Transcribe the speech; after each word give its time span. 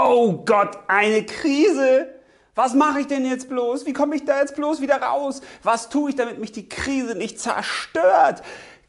Oh 0.00 0.44
Gott, 0.46 0.78
eine 0.86 1.24
Krise! 1.24 2.06
Was 2.54 2.72
mache 2.74 3.00
ich 3.00 3.08
denn 3.08 3.26
jetzt 3.26 3.48
bloß? 3.48 3.84
Wie 3.84 3.92
komme 3.92 4.14
ich 4.14 4.24
da 4.24 4.40
jetzt 4.40 4.54
bloß 4.54 4.80
wieder 4.80 5.02
raus? 5.02 5.40
Was 5.64 5.88
tue 5.88 6.10
ich, 6.10 6.16
damit 6.16 6.38
mich 6.38 6.52
die 6.52 6.68
Krise 6.68 7.16
nicht 7.16 7.40
zerstört? 7.40 8.42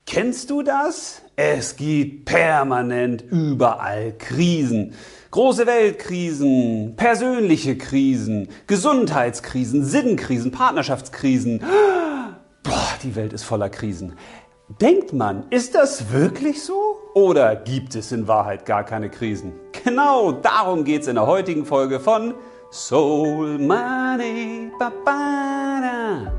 Kennst 0.06 0.52
du 0.52 0.62
das? 0.62 1.24
Es 1.36 1.76
gibt 1.76 2.26
permanent 2.26 3.24
überall 3.24 4.14
Krisen. 4.20 4.94
Große 5.32 5.66
Weltkrisen, 5.66 6.96
persönliche 6.96 7.76
Krisen, 7.76 8.48
Gesundheitskrisen, 8.68 9.84
Sinnkrisen, 9.84 10.52
Partnerschaftskrisen. 10.52 11.64
Boah, 12.64 12.90
die 13.04 13.16
Welt 13.16 13.34
ist 13.34 13.44
voller 13.44 13.70
Krisen. 13.70 14.14
Denkt 14.80 15.14
man, 15.14 15.48
ist 15.50 15.74
das 15.74 16.12
wirklich 16.12 16.64
so? 16.64 16.79
Oder 17.14 17.56
gibt 17.56 17.96
es 17.96 18.12
in 18.12 18.28
Wahrheit 18.28 18.66
gar 18.66 18.84
keine 18.84 19.10
Krisen? 19.10 19.54
Genau 19.84 20.32
darum 20.32 20.84
geht 20.84 21.02
es 21.02 21.08
in 21.08 21.16
der 21.16 21.26
heutigen 21.26 21.66
Folge 21.66 22.00
von 22.00 22.36
Soul 22.72 23.58
Money. 23.58 24.72
Babada. 24.78 26.32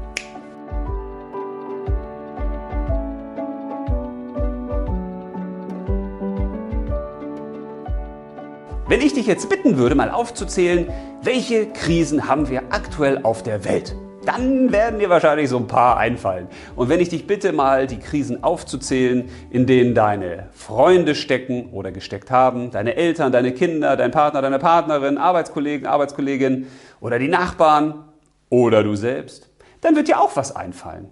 Wenn 8.87 9.01
ich 9.01 9.15
dich 9.15 9.27
jetzt 9.27 9.49
bitten 9.49 9.77
würde, 9.77 9.95
mal 9.95 10.11
aufzuzählen, 10.11 10.89
welche 11.23 11.67
Krisen 11.73 12.29
haben 12.29 12.49
wir 12.49 12.63
aktuell 12.71 13.21
auf 13.25 13.43
der 13.43 13.65
Welt? 13.65 13.95
Dann 14.31 14.71
werden 14.71 15.01
dir 15.01 15.11
wahrscheinlich 15.11 15.49
so 15.49 15.57
ein 15.57 15.67
paar 15.67 15.97
einfallen. 15.97 16.49
Und 16.77 16.89
wenn 16.89 17.01
ich 17.01 17.09
dich 17.09 17.27
bitte 17.27 17.53
mal 17.53 17.87
die 17.87 17.99
Krisen 17.99 18.45
aufzuzählen, 18.45 19.29
in 19.51 19.67
denen 19.67 19.95
deine 19.95 20.49
Freunde 20.53 21.15
stecken 21.15 21.71
oder 21.73 21.91
gesteckt 21.91 22.31
haben, 22.31 22.71
deine 22.71 22.97
Eltern, 22.97 23.33
deine 23.33 23.53
Kinder, 23.53 23.97
dein 23.97 24.11
Partner, 24.11 24.43
deine 24.43 24.59
Partnerin, 24.59 25.19
Arbeitskollegen, 25.19 25.87
Arbeitskollegin 25.87 26.69
oder 27.01 27.19
die 27.19 27.29
Nachbarn 27.29 28.05
oder 28.49 28.85
du 28.85 28.95
selbst, 28.95 29.51
dann 29.81 29.97
wird 29.97 30.09
dir 30.09 30.21
auch 30.21 30.37
was 30.37 30.55
einfallen. 30.55 31.09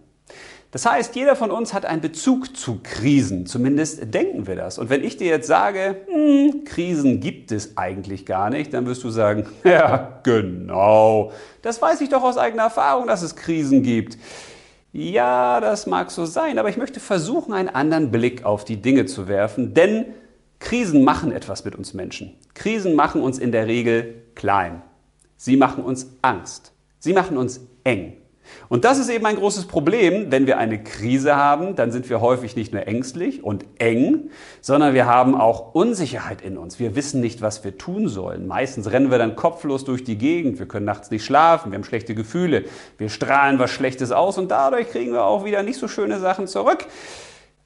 Das 0.70 0.84
heißt, 0.84 1.16
jeder 1.16 1.34
von 1.34 1.50
uns 1.50 1.72
hat 1.72 1.86
einen 1.86 2.02
Bezug 2.02 2.54
zu 2.54 2.80
Krisen, 2.82 3.46
zumindest 3.46 4.12
denken 4.12 4.46
wir 4.46 4.54
das. 4.54 4.78
Und 4.78 4.90
wenn 4.90 5.02
ich 5.02 5.16
dir 5.16 5.28
jetzt 5.28 5.46
sage, 5.46 5.96
hm, 6.06 6.64
Krisen 6.64 7.20
gibt 7.20 7.52
es 7.52 7.78
eigentlich 7.78 8.26
gar 8.26 8.50
nicht, 8.50 8.74
dann 8.74 8.84
wirst 8.84 9.02
du 9.02 9.08
sagen, 9.08 9.46
ja, 9.64 10.20
genau, 10.24 11.32
das 11.62 11.80
weiß 11.80 12.02
ich 12.02 12.10
doch 12.10 12.22
aus 12.22 12.36
eigener 12.36 12.64
Erfahrung, 12.64 13.06
dass 13.06 13.22
es 13.22 13.34
Krisen 13.34 13.82
gibt. 13.82 14.18
Ja, 14.92 15.60
das 15.60 15.86
mag 15.86 16.10
so 16.10 16.26
sein, 16.26 16.58
aber 16.58 16.68
ich 16.68 16.76
möchte 16.76 17.00
versuchen, 17.00 17.54
einen 17.54 17.68
anderen 17.68 18.10
Blick 18.10 18.44
auf 18.44 18.64
die 18.64 18.82
Dinge 18.82 19.06
zu 19.06 19.26
werfen, 19.26 19.72
denn 19.72 20.06
Krisen 20.58 21.02
machen 21.02 21.32
etwas 21.32 21.64
mit 21.64 21.76
uns 21.76 21.94
Menschen. 21.94 22.36
Krisen 22.54 22.94
machen 22.94 23.22
uns 23.22 23.38
in 23.38 23.52
der 23.52 23.66
Regel 23.66 24.22
klein. 24.34 24.82
Sie 25.36 25.56
machen 25.56 25.84
uns 25.84 26.08
Angst. 26.20 26.72
Sie 26.98 27.12
machen 27.12 27.36
uns 27.36 27.60
eng. 27.84 28.16
Und 28.68 28.84
das 28.84 28.98
ist 28.98 29.08
eben 29.08 29.24
ein 29.26 29.36
großes 29.36 29.66
Problem. 29.66 30.30
Wenn 30.30 30.46
wir 30.46 30.58
eine 30.58 30.82
Krise 30.82 31.36
haben, 31.36 31.76
dann 31.76 31.90
sind 31.90 32.08
wir 32.10 32.20
häufig 32.20 32.56
nicht 32.56 32.72
nur 32.72 32.86
ängstlich 32.86 33.42
und 33.42 33.64
eng, 33.78 34.30
sondern 34.60 34.94
wir 34.94 35.06
haben 35.06 35.34
auch 35.34 35.74
Unsicherheit 35.74 36.42
in 36.42 36.58
uns. 36.58 36.78
Wir 36.78 36.96
wissen 36.96 37.20
nicht, 37.20 37.40
was 37.40 37.64
wir 37.64 37.78
tun 37.78 38.08
sollen. 38.08 38.46
Meistens 38.46 38.90
rennen 38.90 39.10
wir 39.10 39.18
dann 39.18 39.36
kopflos 39.36 39.84
durch 39.84 40.04
die 40.04 40.18
Gegend. 40.18 40.58
Wir 40.58 40.66
können 40.66 40.86
nachts 40.86 41.10
nicht 41.10 41.24
schlafen. 41.24 41.72
Wir 41.72 41.76
haben 41.76 41.84
schlechte 41.84 42.14
Gefühle. 42.14 42.64
Wir 42.98 43.08
strahlen 43.08 43.58
was 43.58 43.70
Schlechtes 43.70 44.12
aus 44.12 44.38
und 44.38 44.50
dadurch 44.50 44.90
kriegen 44.90 45.12
wir 45.12 45.24
auch 45.24 45.44
wieder 45.44 45.62
nicht 45.62 45.78
so 45.78 45.88
schöne 45.88 46.18
Sachen 46.18 46.46
zurück. 46.46 46.86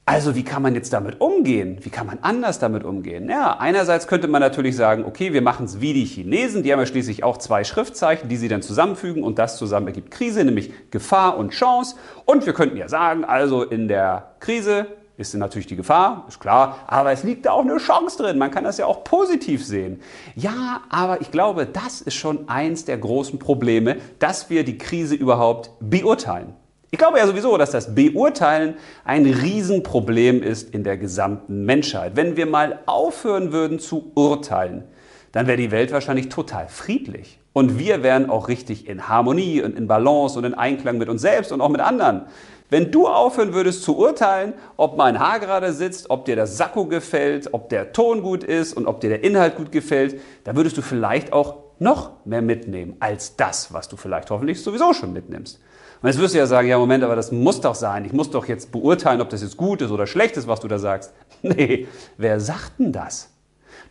Also 0.05 0.35
wie 0.35 0.43
kann 0.43 0.61
man 0.61 0.75
jetzt 0.75 0.91
damit 0.91 1.21
umgehen? 1.21 1.77
Wie 1.81 1.89
kann 1.89 2.05
man 2.05 2.19
anders 2.21 2.59
damit 2.59 2.83
umgehen? 2.83 3.29
Ja, 3.29 3.55
einerseits 3.57 4.05
könnte 4.05 4.27
man 4.27 4.41
natürlich 4.41 4.75
sagen, 4.75 5.05
okay, 5.05 5.31
wir 5.31 5.41
machen 5.41 5.65
es 5.65 5.79
wie 5.79 5.93
die 5.93 6.03
Chinesen, 6.03 6.61
die 6.61 6.73
haben 6.73 6.79
ja 6.79 6.85
schließlich 6.85 7.23
auch 7.23 7.37
zwei 7.37 7.63
Schriftzeichen, 7.63 8.27
die 8.27 8.35
sie 8.35 8.49
dann 8.49 8.61
zusammenfügen 8.61 9.23
und 9.23 9.39
das 9.39 9.57
zusammen 9.57 9.87
ergibt 9.87 10.11
Krise, 10.11 10.43
nämlich 10.43 10.73
Gefahr 10.91 11.37
und 11.37 11.51
Chance. 11.51 11.95
Und 12.25 12.45
wir 12.45 12.53
könnten 12.53 12.75
ja 12.75 12.89
sagen, 12.89 13.23
also 13.23 13.63
in 13.63 13.87
der 13.87 14.33
Krise 14.41 14.87
ist 15.15 15.33
natürlich 15.35 15.67
die 15.67 15.77
Gefahr, 15.77 16.25
ist 16.27 16.41
klar, 16.41 16.79
aber 16.87 17.13
es 17.13 17.23
liegt 17.23 17.45
da 17.45 17.51
auch 17.51 17.61
eine 17.61 17.77
Chance 17.77 18.17
drin. 18.17 18.37
Man 18.37 18.51
kann 18.51 18.65
das 18.65 18.77
ja 18.79 18.87
auch 18.87 19.05
positiv 19.05 19.63
sehen. 19.65 20.01
Ja, 20.35 20.81
aber 20.89 21.21
ich 21.21 21.31
glaube, 21.31 21.65
das 21.65 22.01
ist 22.01 22.15
schon 22.15 22.49
eins 22.49 22.83
der 22.83 22.97
großen 22.97 23.39
Probleme, 23.39 23.97
dass 24.19 24.49
wir 24.49 24.65
die 24.65 24.77
Krise 24.77 25.15
überhaupt 25.15 25.71
beurteilen. 25.79 26.55
Ich 26.93 26.99
glaube 26.99 27.17
ja 27.17 27.25
sowieso, 27.25 27.57
dass 27.57 27.71
das 27.71 27.95
Beurteilen 27.95 28.75
ein 29.03 29.25
Riesenproblem 29.25 30.43
ist 30.43 30.75
in 30.75 30.83
der 30.83 30.95
gesamten 30.95 31.65
Menschheit. 31.65 32.15
Wenn 32.15 32.37
wir 32.37 32.45
mal 32.45 32.81
aufhören 32.85 33.51
würden 33.51 33.79
zu 33.79 34.11
urteilen, 34.13 34.83
dann 35.31 35.47
wäre 35.47 35.57
die 35.57 35.71
Welt 35.71 35.91
wahrscheinlich 35.91 36.29
total 36.29 36.67
friedlich. 36.67 37.39
Und 37.51 37.79
wir 37.79 38.03
wären 38.03 38.29
auch 38.29 38.47
richtig 38.47 38.87
in 38.87 39.09
Harmonie 39.09 39.63
und 39.63 39.75
in 39.75 39.87
Balance 39.87 40.37
und 40.37 40.45
in 40.45 40.53
Einklang 40.53 40.99
mit 40.99 41.09
uns 41.09 41.23
selbst 41.23 41.51
und 41.51 41.61
auch 41.61 41.69
mit 41.69 41.81
anderen. 41.81 42.27
Wenn 42.69 42.91
du 42.91 43.07
aufhören 43.07 43.55
würdest 43.55 43.81
zu 43.81 43.97
urteilen, 43.97 44.53
ob 44.77 44.95
mein 44.95 45.17
Haar 45.19 45.39
gerade 45.39 45.73
sitzt, 45.73 46.11
ob 46.11 46.25
dir 46.25 46.35
das 46.35 46.57
Sakko 46.57 46.85
gefällt, 46.85 47.55
ob 47.55 47.69
der 47.69 47.91
Ton 47.91 48.21
gut 48.21 48.43
ist 48.43 48.71
und 48.77 48.85
ob 48.85 49.01
dir 49.01 49.09
der 49.09 49.23
Inhalt 49.23 49.55
gut 49.55 49.71
gefällt, 49.71 50.21
dann 50.43 50.55
würdest 50.55 50.77
du 50.77 50.83
vielleicht 50.83 51.33
auch 51.33 51.55
noch 51.79 52.23
mehr 52.23 52.43
mitnehmen 52.43 52.97
als 52.99 53.35
das, 53.35 53.73
was 53.73 53.89
du 53.89 53.97
vielleicht 53.97 54.29
hoffentlich 54.29 54.61
sowieso 54.61 54.93
schon 54.93 55.11
mitnimmst. 55.11 55.59
Und 56.03 56.09
jetzt 56.09 56.19
wirst 56.19 56.33
du 56.33 56.37
ja 56.37 56.45
sagen, 56.45 56.67
ja 56.67 56.77
Moment, 56.77 57.01
aber 57.05 57.15
das 57.15 57.31
muss 57.31 57.61
doch 57.61 57.75
sein. 57.75 58.03
Ich 58.03 58.11
muss 58.11 58.29
doch 58.29 58.45
jetzt 58.45 58.73
beurteilen, 58.73 59.21
ob 59.21 59.29
das 59.29 59.41
jetzt 59.41 59.55
gut 59.55 59.81
ist 59.81 59.89
oder 59.89 60.05
schlecht 60.05 60.35
ist, 60.35 60.49
was 60.49 60.59
du 60.59 60.67
da 60.67 60.77
sagst. 60.77 61.13
Nee, 61.41 61.87
wer 62.17 62.39
sagt 62.39 62.79
denn 62.79 62.93
das? 62.93 63.29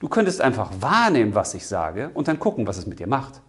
Du 0.01 0.09
könntest 0.09 0.41
einfach 0.41 0.71
wahrnehmen, 0.81 1.35
was 1.35 1.55
ich 1.55 1.67
sage 1.67 2.11
und 2.15 2.29
dann 2.29 2.39
gucken, 2.39 2.67
was 2.67 2.79
es 2.79 2.87
mit 2.87 2.99
dir 2.99 3.07
macht. 3.07 3.41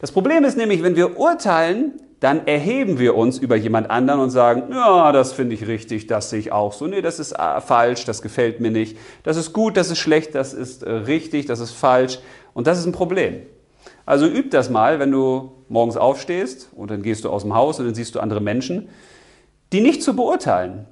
Das 0.00 0.12
Problem 0.12 0.44
ist 0.44 0.56
nämlich, 0.56 0.82
wenn 0.82 0.96
wir 0.96 1.18
urteilen, 1.18 2.00
dann 2.20 2.46
erheben 2.46 2.98
wir 2.98 3.16
uns 3.16 3.38
über 3.38 3.56
jemand 3.56 3.90
anderen 3.90 4.20
und 4.20 4.30
sagen, 4.30 4.72
ja, 4.72 5.12
das 5.12 5.32
finde 5.32 5.54
ich 5.54 5.66
richtig, 5.66 6.06
das 6.08 6.30
sehe 6.30 6.38
ich 6.40 6.52
auch 6.52 6.72
so. 6.72 6.86
Nee, 6.86 7.00
das 7.00 7.18
ist 7.18 7.32
äh, 7.32 7.60
falsch, 7.60 8.04
das 8.04 8.22
gefällt 8.22 8.60
mir 8.60 8.70
nicht. 8.70 8.96
Das 9.24 9.36
ist 9.36 9.52
gut, 9.52 9.76
das 9.76 9.90
ist 9.90 9.98
schlecht, 9.98 10.34
das 10.34 10.52
ist 10.54 10.82
äh, 10.84 10.90
richtig, 10.90 11.46
das 11.46 11.58
ist 11.58 11.72
falsch. 11.72 12.18
Und 12.54 12.66
das 12.66 12.78
ist 12.78 12.86
ein 12.86 12.92
Problem. 12.92 13.42
Also 14.04 14.26
üb 14.26 14.50
das 14.50 14.70
mal, 14.70 14.98
wenn 14.98 15.10
du 15.10 15.57
morgens 15.70 15.96
aufstehst 15.96 16.70
und 16.74 16.90
dann 16.90 17.02
gehst 17.02 17.24
du 17.24 17.30
aus 17.30 17.42
dem 17.42 17.54
Haus 17.54 17.78
und 17.78 17.86
dann 17.86 17.94
siehst 17.94 18.14
du 18.14 18.20
andere 18.20 18.40
Menschen, 18.40 18.88
die 19.72 19.80
nicht 19.80 20.02
zu 20.02 20.16
beurteilen. 20.16 20.86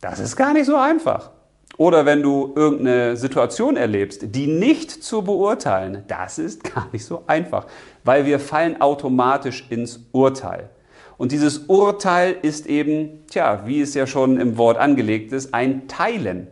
Das 0.00 0.20
ist 0.20 0.36
gar 0.36 0.52
nicht 0.52 0.66
so 0.66 0.76
einfach. 0.76 1.30
Oder 1.76 2.06
wenn 2.06 2.22
du 2.22 2.52
irgendeine 2.56 3.16
Situation 3.16 3.76
erlebst, 3.76 4.34
die 4.34 4.46
nicht 4.46 4.90
zu 4.90 5.22
beurteilen, 5.22 6.02
das 6.08 6.38
ist 6.38 6.64
gar 6.64 6.88
nicht 6.92 7.04
so 7.04 7.22
einfach, 7.26 7.66
weil 8.04 8.26
wir 8.26 8.40
fallen 8.40 8.80
automatisch 8.80 9.66
ins 9.70 10.00
Urteil. 10.12 10.70
Und 11.18 11.32
dieses 11.32 11.58
Urteil 11.66 12.36
ist 12.42 12.66
eben, 12.66 13.24
tja, 13.28 13.62
wie 13.66 13.80
es 13.80 13.94
ja 13.94 14.06
schon 14.06 14.40
im 14.40 14.56
Wort 14.56 14.78
angelegt 14.78 15.32
ist, 15.32 15.52
ein 15.52 15.88
Teilen. 15.88 16.48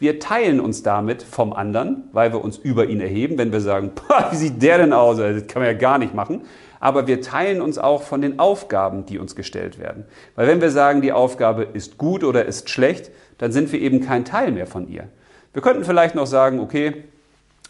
Wir 0.00 0.20
teilen 0.20 0.60
uns 0.60 0.84
damit 0.84 1.24
vom 1.24 1.52
anderen, 1.52 2.04
weil 2.12 2.32
wir 2.32 2.44
uns 2.44 2.56
über 2.56 2.86
ihn 2.86 3.00
erheben, 3.00 3.36
wenn 3.38 3.52
wir 3.52 3.60
sagen, 3.60 3.92
wie 4.30 4.36
sieht 4.36 4.62
der 4.62 4.78
denn 4.78 4.92
aus? 4.92 5.18
Das 5.18 5.46
kann 5.48 5.62
man 5.62 5.72
ja 5.72 5.78
gar 5.78 5.98
nicht 5.98 6.14
machen. 6.14 6.42
Aber 6.80 7.06
wir 7.06 7.20
teilen 7.20 7.60
uns 7.60 7.78
auch 7.78 8.02
von 8.02 8.20
den 8.20 8.38
Aufgaben, 8.38 9.06
die 9.06 9.18
uns 9.18 9.34
gestellt 9.34 9.78
werden. 9.78 10.04
Weil 10.36 10.46
wenn 10.46 10.60
wir 10.60 10.70
sagen, 10.70 11.02
die 11.02 11.12
Aufgabe 11.12 11.64
ist 11.72 11.98
gut 11.98 12.24
oder 12.24 12.44
ist 12.44 12.70
schlecht, 12.70 13.10
dann 13.38 13.52
sind 13.52 13.72
wir 13.72 13.80
eben 13.80 14.00
kein 14.00 14.24
Teil 14.24 14.52
mehr 14.52 14.66
von 14.66 14.88
ihr. 14.88 15.04
Wir 15.52 15.62
könnten 15.62 15.84
vielleicht 15.84 16.14
noch 16.14 16.26
sagen, 16.26 16.60
okay, 16.60 17.04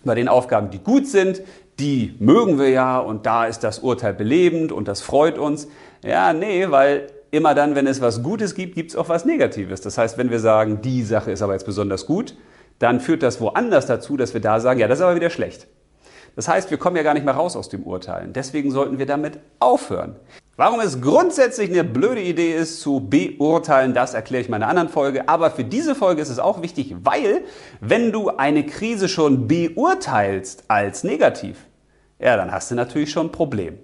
bei 0.05 0.15
den 0.15 0.29
Aufgaben, 0.29 0.71
die 0.71 0.79
gut 0.79 1.07
sind, 1.07 1.43
die 1.79 2.15
mögen 2.19 2.59
wir 2.59 2.71
ja 2.71 2.99
und 2.99 3.27
da 3.27 3.47
ist 3.47 3.61
das 3.61 3.79
Urteil 3.79 4.13
belebend 4.13 4.73
und 4.73 4.89
das 4.89 5.01
freut 5.01 5.39
uns. 5.39 5.69
Ja, 6.05 6.33
nee, 6.33 6.71
weil 6.71 7.07
immer 7.31 7.55
dann, 7.55 7.75
wenn 7.75 7.87
es 7.87 8.01
was 8.01 8.23
Gutes 8.23 8.55
gibt, 8.55 8.75
gibt 8.75 8.91
es 8.91 8.97
auch 8.97 9.09
was 9.09 9.25
Negatives. 9.25 9.81
Das 9.81 9.99
heißt, 9.99 10.19
wenn 10.19 10.31
wir 10.31 10.41
sagen, 10.41 10.81
die 10.83 11.03
Sache 11.03 11.31
ist 11.31 11.43
aber 11.43 11.53
jetzt 11.53 11.67
besonders 11.67 12.07
gut, 12.07 12.35
dann 12.79 13.01
führt 13.01 13.23
das 13.23 13.41
woanders 13.41 13.87
dazu, 13.87 14.17
dass 14.17 14.35
wir 14.35 14.41
da 14.41 14.61
sagen, 14.61 14.81
ja, 14.81 14.89
das 14.89 14.99
ist 14.99 15.05
aber 15.05 15.17
wieder 15.17 15.31
schlecht. 15.31 15.67
Das 16.39 16.47
heißt, 16.47 16.71
wir 16.71 16.79
kommen 16.79 16.95
ja 16.95 17.03
gar 17.03 17.15
nicht 17.15 17.25
mehr 17.27 17.35
raus 17.35 17.57
aus 17.57 17.69
dem 17.69 17.83
Urteilen. 17.83 18.33
Deswegen 18.33 18.71
sollten 18.71 19.01
wir 19.01 19.07
damit 19.07 19.41
aufhören. 19.59 20.15
Warum 20.55 20.79
es 20.79 21.01
grundsätzlich 21.01 21.69
eine 21.69 21.83
blöde 21.83 22.23
Idee 22.23 22.55
ist, 22.55 22.81
zu 22.81 23.01
beurteilen, 23.01 23.93
das 23.93 24.15
erkläre 24.15 24.43
ich 24.43 24.49
in 24.49 24.55
einer 24.55 24.69
anderen 24.69 24.89
Folge. 24.89 25.29
Aber 25.29 25.51
für 25.51 25.65
diese 25.65 25.97
Folge 25.97 26.23
ist 26.23 26.29
es 26.29 26.39
auch 26.39 26.63
wichtig, 26.63 26.95
weil 27.03 27.43
wenn 27.81 28.13
du 28.13 28.29
eine 28.29 28.65
Krise 28.65 29.09
schon 29.09 29.49
beurteilst 29.49 30.63
als 30.69 31.03
negativ, 31.03 31.67
ja, 32.21 32.37
dann 32.37 32.53
hast 32.53 32.71
du 32.71 32.77
natürlich 32.77 33.11
schon 33.11 33.27
ein 33.27 33.33
Problem. 33.33 33.77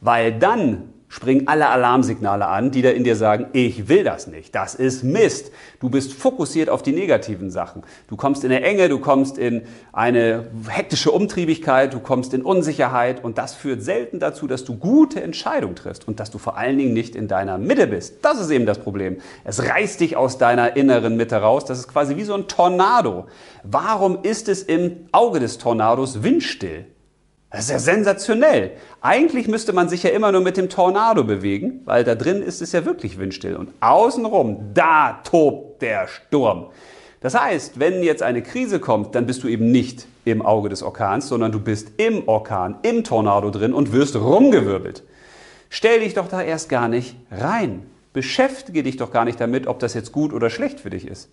Weil 0.00 0.38
dann 0.38 0.94
springen 1.08 1.48
alle 1.48 1.68
Alarmsignale 1.68 2.46
an, 2.46 2.70
die 2.70 2.82
da 2.82 2.90
in 2.90 3.02
dir 3.02 3.16
sagen, 3.16 3.46
ich 3.52 3.88
will 3.88 4.04
das 4.04 4.26
nicht, 4.26 4.54
das 4.54 4.74
ist 4.74 5.02
Mist. 5.02 5.50
Du 5.80 5.88
bist 5.88 6.12
fokussiert 6.12 6.68
auf 6.68 6.82
die 6.82 6.92
negativen 6.92 7.50
Sachen. 7.50 7.82
Du 8.08 8.16
kommst 8.16 8.44
in 8.44 8.52
eine 8.52 8.62
Enge, 8.62 8.88
du 8.88 8.98
kommst 8.98 9.38
in 9.38 9.62
eine 9.92 10.50
hektische 10.68 11.10
Umtriebigkeit, 11.10 11.94
du 11.94 12.00
kommst 12.00 12.34
in 12.34 12.42
Unsicherheit 12.42 13.24
und 13.24 13.38
das 13.38 13.54
führt 13.54 13.82
selten 13.82 14.20
dazu, 14.20 14.46
dass 14.46 14.64
du 14.64 14.76
gute 14.76 15.22
Entscheidungen 15.22 15.76
triffst 15.76 16.06
und 16.06 16.20
dass 16.20 16.30
du 16.30 16.38
vor 16.38 16.58
allen 16.58 16.76
Dingen 16.76 16.92
nicht 16.92 17.16
in 17.16 17.26
deiner 17.26 17.56
Mitte 17.56 17.86
bist. 17.86 18.16
Das 18.22 18.38
ist 18.38 18.50
eben 18.50 18.66
das 18.66 18.78
Problem. 18.78 19.16
Es 19.44 19.66
reißt 19.66 20.00
dich 20.00 20.16
aus 20.16 20.36
deiner 20.36 20.76
inneren 20.76 21.16
Mitte 21.16 21.36
raus. 21.36 21.64
Das 21.64 21.78
ist 21.78 21.88
quasi 21.88 22.16
wie 22.16 22.24
so 22.24 22.34
ein 22.34 22.48
Tornado. 22.48 23.26
Warum 23.62 24.18
ist 24.22 24.48
es 24.48 24.62
im 24.62 25.08
Auge 25.12 25.40
des 25.40 25.58
Tornados 25.58 26.22
windstill? 26.22 26.86
Das 27.50 27.60
ist 27.60 27.70
ja 27.70 27.78
sensationell. 27.78 28.72
Eigentlich 29.00 29.48
müsste 29.48 29.72
man 29.72 29.88
sich 29.88 30.02
ja 30.02 30.10
immer 30.10 30.32
nur 30.32 30.42
mit 30.42 30.58
dem 30.58 30.68
Tornado 30.68 31.24
bewegen, 31.24 31.80
weil 31.86 32.04
da 32.04 32.14
drin 32.14 32.42
ist 32.42 32.60
es 32.60 32.72
ja 32.72 32.84
wirklich 32.84 33.18
windstill. 33.18 33.56
Und 33.56 33.72
außenrum, 33.80 34.74
da 34.74 35.20
tobt 35.24 35.80
der 35.80 36.08
Sturm. 36.08 36.66
Das 37.20 37.34
heißt, 37.34 37.80
wenn 37.80 38.02
jetzt 38.02 38.22
eine 38.22 38.42
Krise 38.42 38.78
kommt, 38.80 39.14
dann 39.14 39.26
bist 39.26 39.42
du 39.42 39.48
eben 39.48 39.72
nicht 39.72 40.06
im 40.24 40.42
Auge 40.42 40.68
des 40.68 40.82
Orkans, 40.82 41.28
sondern 41.28 41.50
du 41.50 41.58
bist 41.58 41.92
im 41.96 42.28
Orkan, 42.28 42.76
im 42.82 43.02
Tornado 43.02 43.50
drin 43.50 43.72
und 43.72 43.92
wirst 43.92 44.14
rumgewirbelt. 44.14 45.02
Stell 45.70 46.00
dich 46.00 46.14
doch 46.14 46.28
da 46.28 46.42
erst 46.42 46.68
gar 46.68 46.88
nicht 46.88 47.16
rein. 47.30 47.86
Beschäftige 48.12 48.82
dich 48.82 48.98
doch 48.98 49.10
gar 49.10 49.24
nicht 49.24 49.40
damit, 49.40 49.66
ob 49.66 49.78
das 49.78 49.94
jetzt 49.94 50.12
gut 50.12 50.32
oder 50.32 50.50
schlecht 50.50 50.80
für 50.80 50.90
dich 50.90 51.06
ist. 51.06 51.30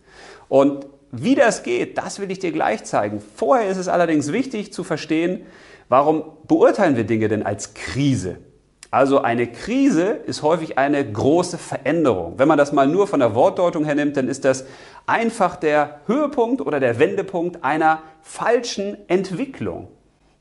Und 0.47 0.87
wie 1.11 1.35
das 1.35 1.63
geht, 1.63 1.97
das 1.97 2.19
will 2.19 2.31
ich 2.31 2.39
dir 2.39 2.51
gleich 2.51 2.83
zeigen. 2.83 3.21
Vorher 3.35 3.69
ist 3.69 3.77
es 3.77 3.87
allerdings 3.87 4.31
wichtig 4.31 4.73
zu 4.73 4.83
verstehen, 4.83 5.45
warum 5.89 6.23
beurteilen 6.47 6.95
wir 6.95 7.03
Dinge 7.05 7.27
denn 7.27 7.43
als 7.43 7.73
Krise? 7.73 8.37
Also 8.91 9.21
eine 9.21 9.47
Krise 9.47 10.03
ist 10.03 10.41
häufig 10.41 10.77
eine 10.77 11.03
große 11.11 11.57
Veränderung. 11.57 12.35
Wenn 12.37 12.47
man 12.47 12.57
das 12.57 12.71
mal 12.71 12.87
nur 12.87 13.07
von 13.07 13.19
der 13.19 13.35
Wortdeutung 13.35 13.83
her 13.83 13.95
nimmt, 13.95 14.15
dann 14.15 14.29
ist 14.29 14.45
das 14.45 14.65
einfach 15.05 15.57
der 15.57 15.99
Höhepunkt 16.07 16.61
oder 16.61 16.79
der 16.79 16.97
Wendepunkt 16.97 17.63
einer 17.63 18.03
falschen 18.21 18.97
Entwicklung. 19.09 19.89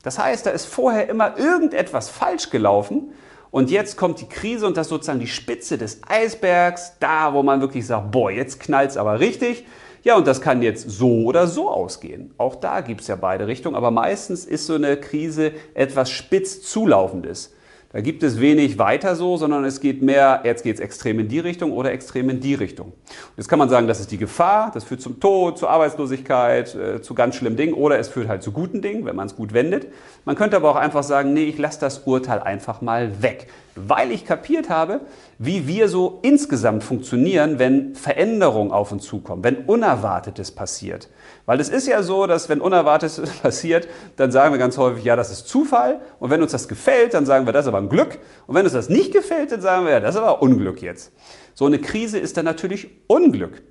Das 0.05 0.19
heißt, 0.19 0.47
da 0.47 0.51
ist 0.51 0.67
vorher 0.67 1.09
immer 1.09 1.37
irgendetwas 1.39 2.11
falsch 2.11 2.51
gelaufen 2.51 3.13
und 3.51 3.71
jetzt 3.71 3.97
kommt 3.97 4.21
die 4.21 4.29
Krise 4.29 4.67
und 4.67 4.77
das 4.77 4.87
ist 4.87 4.91
sozusagen 4.91 5.21
die 5.21 5.27
Spitze 5.27 5.79
des 5.79 6.03
Eisbergs, 6.07 6.93
da 7.01 7.35
wo 7.35 7.43
man 7.43 7.61
wirklich 7.61 7.87
sagt, 7.87 8.11
boah, 8.11 8.31
jetzt 8.31 8.61
knallt 8.61 8.91
es 8.91 8.97
aber 8.97 9.21
richtig. 9.21 9.65
Ja, 10.05 10.17
und 10.19 10.27
das 10.27 10.43
kann 10.43 10.61
jetzt 10.61 10.91
so 10.91 11.25
oder 11.25 11.47
so 11.47 11.71
ausgehen. 11.71 12.35
Auch 12.37 12.57
da 12.57 12.83
gibt 12.83 13.01
es 13.01 13.07
ja 13.07 13.17
beide 13.17 13.47
Richtungen, 13.47 13.75
aber 13.75 13.91
meistens 13.91 14.45
ist 14.45 14.67
so 14.67 14.75
eine 14.75 14.99
Krise 14.99 15.53
etwas 15.73 16.11
spitz 16.11 16.61
zulaufendes. 16.61 17.55
Da 17.91 18.03
gibt 18.03 18.23
es 18.23 18.39
wenig 18.39 18.79
weiter 18.79 19.17
so, 19.17 19.39
sondern 19.39 19.65
es 19.65 19.81
geht 19.81 20.03
mehr, 20.03 20.41
jetzt 20.45 20.63
geht 20.63 20.75
es 20.75 20.81
extrem 20.81 21.21
in 21.21 21.29
die 21.29 21.39
Richtung 21.39 21.73
oder 21.73 21.93
extrem 21.93 22.29
in 22.29 22.41
die 22.41 22.55
Richtung. 22.55 22.89
Und 22.89 23.37
jetzt 23.37 23.49
kann 23.49 23.59
man 23.59 23.71
sagen, 23.71 23.87
das 23.87 24.01
ist 24.01 24.11
die 24.11 24.19
Gefahr, 24.19 24.73
das 24.75 24.85
führt 24.85 25.01
zum 25.01 25.21
Tod, 25.21 25.57
zur 25.57 25.71
Arbeitslosigkeit, 25.71 26.75
äh, 26.75 27.01
zu 27.01 27.15
ganz 27.15 27.37
schlimmen 27.37 27.57
Dingen 27.57 27.73
oder 27.73 27.99
es 27.99 28.09
führt 28.09 28.29
halt 28.29 28.43
zu 28.43 28.53
guten 28.53 28.83
Dingen, 28.83 29.07
wenn 29.07 29.17
man 29.17 29.27
es 29.27 29.37
gut 29.37 29.55
wendet. 29.55 29.87
Man 30.27 30.37
könnte 30.37 30.57
aber 30.57 30.71
auch 30.71 30.77
einfach 30.77 31.05
sagen, 31.05 31.33
nee, 31.33 31.45
ich 31.45 31.57
lasse 31.57 31.81
das 31.81 32.01
Urteil 32.01 32.41
einfach 32.41 32.83
mal 32.83 33.23
weg, 33.23 33.47
weil 33.77 34.13
ich 34.13 34.25
kapiert 34.25 34.69
habe, 34.69 35.01
wie 35.39 35.67
wir 35.67 35.89
so 35.89 36.21
insgesamt 36.23 36.85
funktionieren, 36.85 37.59
wenn 37.59 37.95
Veränderungen 37.95 38.71
auf 38.71 38.93
uns 38.93 39.05
zukommen, 39.05 39.43
wenn 39.43 39.57
Unerwartetes 39.65 40.53
passiert. 40.53 41.09
Weil 41.47 41.61
es 41.61 41.69
ist 41.69 41.87
ja 41.87 42.03
so, 42.03 42.27
dass 42.27 42.49
wenn 42.49 42.61
Unerwartetes 42.61 43.31
passiert, 43.43 43.89
dann 44.17 44.31
sagen 44.31 44.55
wir 44.55 44.59
ganz 44.59 44.79
häufig, 44.79 45.05
ja, 45.05 45.17
das 45.17 45.31
ist 45.31 45.49
Zufall. 45.49 46.01
Und 46.21 46.31
wenn 46.31 46.43
uns 46.43 46.53
das 46.53 46.69
gefällt, 46.69 47.15
dann 47.15 47.27
sagen 47.27 47.47
wir, 47.47 47.53
das 47.53 47.65
ist 47.65 47.69
aber 47.69 47.79
ein 47.79 47.89
Glück. 47.89 48.19
Und 48.47 48.55
wenn 48.55 48.65
uns 48.65 48.73
das 48.73 48.89
nicht 48.89 49.13
gefällt, 49.13 49.53
dann 49.53 49.61
sagen 49.61 49.85
wir, 49.85 49.93
ja, 49.93 50.01
das 50.01 50.15
ist 50.15 50.21
aber 50.21 50.41
Unglück 50.41 50.81
jetzt. 50.81 51.13
So 51.55 51.67
eine 51.67 51.79
Krise 51.79 52.19
ist 52.19 52.37
dann 52.37 52.45
natürlich 52.45 52.91
Unglück. 53.07 53.63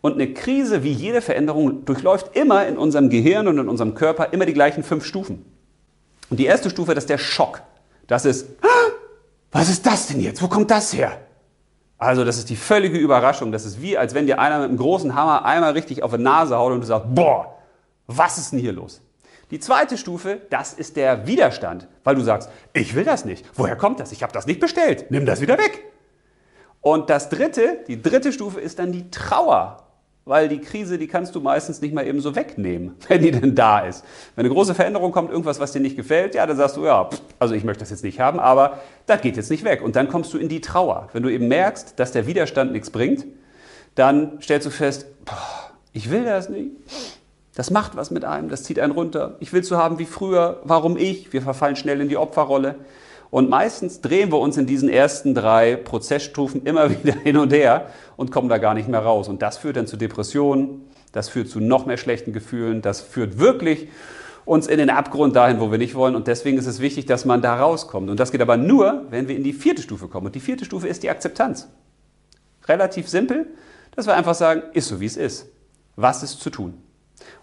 Und 0.00 0.14
eine 0.14 0.32
Krise, 0.34 0.82
wie 0.82 0.92
jede 0.92 1.20
Veränderung, 1.20 1.84
durchläuft 1.84 2.36
immer 2.36 2.66
in 2.66 2.76
unserem 2.76 3.08
Gehirn 3.08 3.46
und 3.46 3.58
in 3.58 3.68
unserem 3.68 3.94
Körper 3.94 4.32
immer 4.32 4.46
die 4.46 4.52
gleichen 4.52 4.82
fünf 4.82 5.04
Stufen. 5.04 5.44
Und 6.30 6.38
die 6.38 6.46
erste 6.46 6.70
Stufe, 6.70 6.94
das 6.94 7.04
ist 7.04 7.10
der 7.10 7.18
Schock. 7.18 7.62
Das 8.06 8.24
ist, 8.24 8.48
was 9.52 9.68
ist 9.68 9.86
das 9.86 10.08
denn 10.08 10.20
jetzt? 10.20 10.42
Wo 10.42 10.48
kommt 10.48 10.70
das 10.70 10.92
her? 10.92 11.18
Also 11.98 12.24
das 12.24 12.38
ist 12.38 12.50
die 12.50 12.56
völlige 12.56 12.98
Überraschung. 12.98 13.52
Das 13.52 13.64
ist 13.64 13.80
wie, 13.80 13.96
als 13.96 14.14
wenn 14.14 14.26
dir 14.26 14.40
einer 14.40 14.58
mit 14.58 14.70
einem 14.70 14.78
großen 14.78 15.14
Hammer 15.14 15.44
einmal 15.44 15.72
richtig 15.72 16.02
auf 16.02 16.12
die 16.12 16.22
Nase 16.22 16.56
haut 16.56 16.72
und 16.72 16.80
du 16.80 16.86
sagst, 16.86 17.14
boah, 17.14 17.54
was 18.08 18.38
ist 18.38 18.52
denn 18.52 18.58
hier 18.58 18.72
los? 18.72 19.00
Die 19.52 19.60
zweite 19.60 19.98
Stufe, 19.98 20.40
das 20.50 20.72
ist 20.72 20.96
der 20.96 21.26
Widerstand, 21.26 21.86
weil 22.02 22.14
du 22.14 22.22
sagst, 22.22 22.48
ich 22.72 22.94
will 22.94 23.04
das 23.04 23.26
nicht. 23.26 23.44
Woher 23.54 23.76
kommt 23.76 24.00
das? 24.00 24.10
Ich 24.10 24.22
habe 24.22 24.32
das 24.32 24.46
nicht 24.46 24.58
bestellt. 24.58 25.10
Nimm 25.10 25.26
das 25.26 25.42
wieder 25.42 25.58
weg. 25.58 25.84
Und 26.80 27.10
das 27.10 27.28
dritte, 27.28 27.84
die 27.86 28.00
dritte 28.00 28.32
Stufe 28.32 28.60
ist 28.60 28.78
dann 28.78 28.90
die 28.90 29.10
Trauer 29.10 29.82
weil 30.24 30.48
die 30.48 30.60
Krise, 30.60 30.98
die 30.98 31.08
kannst 31.08 31.34
du 31.34 31.40
meistens 31.40 31.80
nicht 31.80 31.94
mal 31.94 32.06
eben 32.06 32.20
so 32.20 32.36
wegnehmen, 32.36 32.94
wenn 33.08 33.22
die 33.22 33.30
denn 33.30 33.54
da 33.54 33.80
ist. 33.80 34.04
Wenn 34.36 34.44
eine 34.44 34.54
große 34.54 34.74
Veränderung 34.74 35.12
kommt, 35.12 35.30
irgendwas, 35.30 35.60
was 35.60 35.72
dir 35.72 35.80
nicht 35.80 35.96
gefällt, 35.96 36.34
ja, 36.34 36.46
dann 36.46 36.56
sagst 36.56 36.76
du, 36.76 36.84
ja, 36.84 37.08
also 37.38 37.54
ich 37.54 37.64
möchte 37.64 37.80
das 37.80 37.90
jetzt 37.90 38.04
nicht 38.04 38.20
haben, 38.20 38.38
aber 38.38 38.80
das 39.06 39.20
geht 39.20 39.36
jetzt 39.36 39.50
nicht 39.50 39.64
weg. 39.64 39.82
Und 39.82 39.96
dann 39.96 40.08
kommst 40.08 40.32
du 40.32 40.38
in 40.38 40.48
die 40.48 40.60
Trauer. 40.60 41.08
Wenn 41.12 41.22
du 41.22 41.28
eben 41.28 41.48
merkst, 41.48 41.98
dass 41.98 42.12
der 42.12 42.26
Widerstand 42.26 42.72
nichts 42.72 42.90
bringt, 42.90 43.26
dann 43.94 44.40
stellst 44.40 44.66
du 44.66 44.70
fest, 44.70 45.06
boah, 45.24 45.70
ich 45.92 46.10
will 46.10 46.24
das 46.24 46.48
nicht. 46.48 46.70
Das 47.54 47.70
macht 47.70 47.96
was 47.96 48.10
mit 48.10 48.24
einem, 48.24 48.48
das 48.48 48.62
zieht 48.62 48.78
einen 48.78 48.92
runter. 48.92 49.36
Ich 49.40 49.52
will 49.52 49.62
so 49.62 49.76
haben 49.76 49.98
wie 49.98 50.06
früher. 50.06 50.60
Warum 50.64 50.96
ich? 50.96 51.32
Wir 51.34 51.42
verfallen 51.42 51.76
schnell 51.76 52.00
in 52.00 52.08
die 52.08 52.16
Opferrolle. 52.16 52.76
Und 53.32 53.48
meistens 53.48 54.02
drehen 54.02 54.30
wir 54.30 54.40
uns 54.40 54.58
in 54.58 54.66
diesen 54.66 54.90
ersten 54.90 55.34
drei 55.34 55.76
Prozessstufen 55.76 56.66
immer 56.66 56.90
wieder 57.02 57.14
hin 57.14 57.38
und 57.38 57.50
her 57.50 57.86
und 58.18 58.30
kommen 58.30 58.50
da 58.50 58.58
gar 58.58 58.74
nicht 58.74 58.88
mehr 58.88 59.00
raus. 59.00 59.26
Und 59.26 59.40
das 59.40 59.56
führt 59.56 59.78
dann 59.78 59.86
zu 59.86 59.96
Depressionen, 59.96 60.82
das 61.12 61.30
führt 61.30 61.48
zu 61.48 61.58
noch 61.58 61.86
mehr 61.86 61.96
schlechten 61.96 62.34
Gefühlen, 62.34 62.82
das 62.82 63.00
führt 63.00 63.38
wirklich 63.38 63.88
uns 64.44 64.66
in 64.66 64.76
den 64.76 64.90
Abgrund 64.90 65.34
dahin, 65.34 65.60
wo 65.60 65.70
wir 65.70 65.78
nicht 65.78 65.94
wollen. 65.94 66.14
Und 66.14 66.26
deswegen 66.26 66.58
ist 66.58 66.66
es 66.66 66.80
wichtig, 66.80 67.06
dass 67.06 67.24
man 67.24 67.40
da 67.40 67.56
rauskommt. 67.56 68.10
Und 68.10 68.20
das 68.20 68.32
geht 68.32 68.42
aber 68.42 68.58
nur, 68.58 69.06
wenn 69.08 69.28
wir 69.28 69.36
in 69.36 69.44
die 69.44 69.54
vierte 69.54 69.80
Stufe 69.80 70.08
kommen. 70.08 70.26
Und 70.26 70.34
die 70.34 70.40
vierte 70.40 70.66
Stufe 70.66 70.86
ist 70.86 71.02
die 71.02 71.08
Akzeptanz. 71.08 71.70
Relativ 72.68 73.08
simpel, 73.08 73.46
dass 73.96 74.06
wir 74.06 74.14
einfach 74.14 74.34
sagen, 74.34 74.62
ist 74.74 74.88
so 74.88 75.00
wie 75.00 75.06
es 75.06 75.16
ist. 75.16 75.46
Was 75.96 76.22
ist 76.22 76.38
zu 76.38 76.50
tun? 76.50 76.74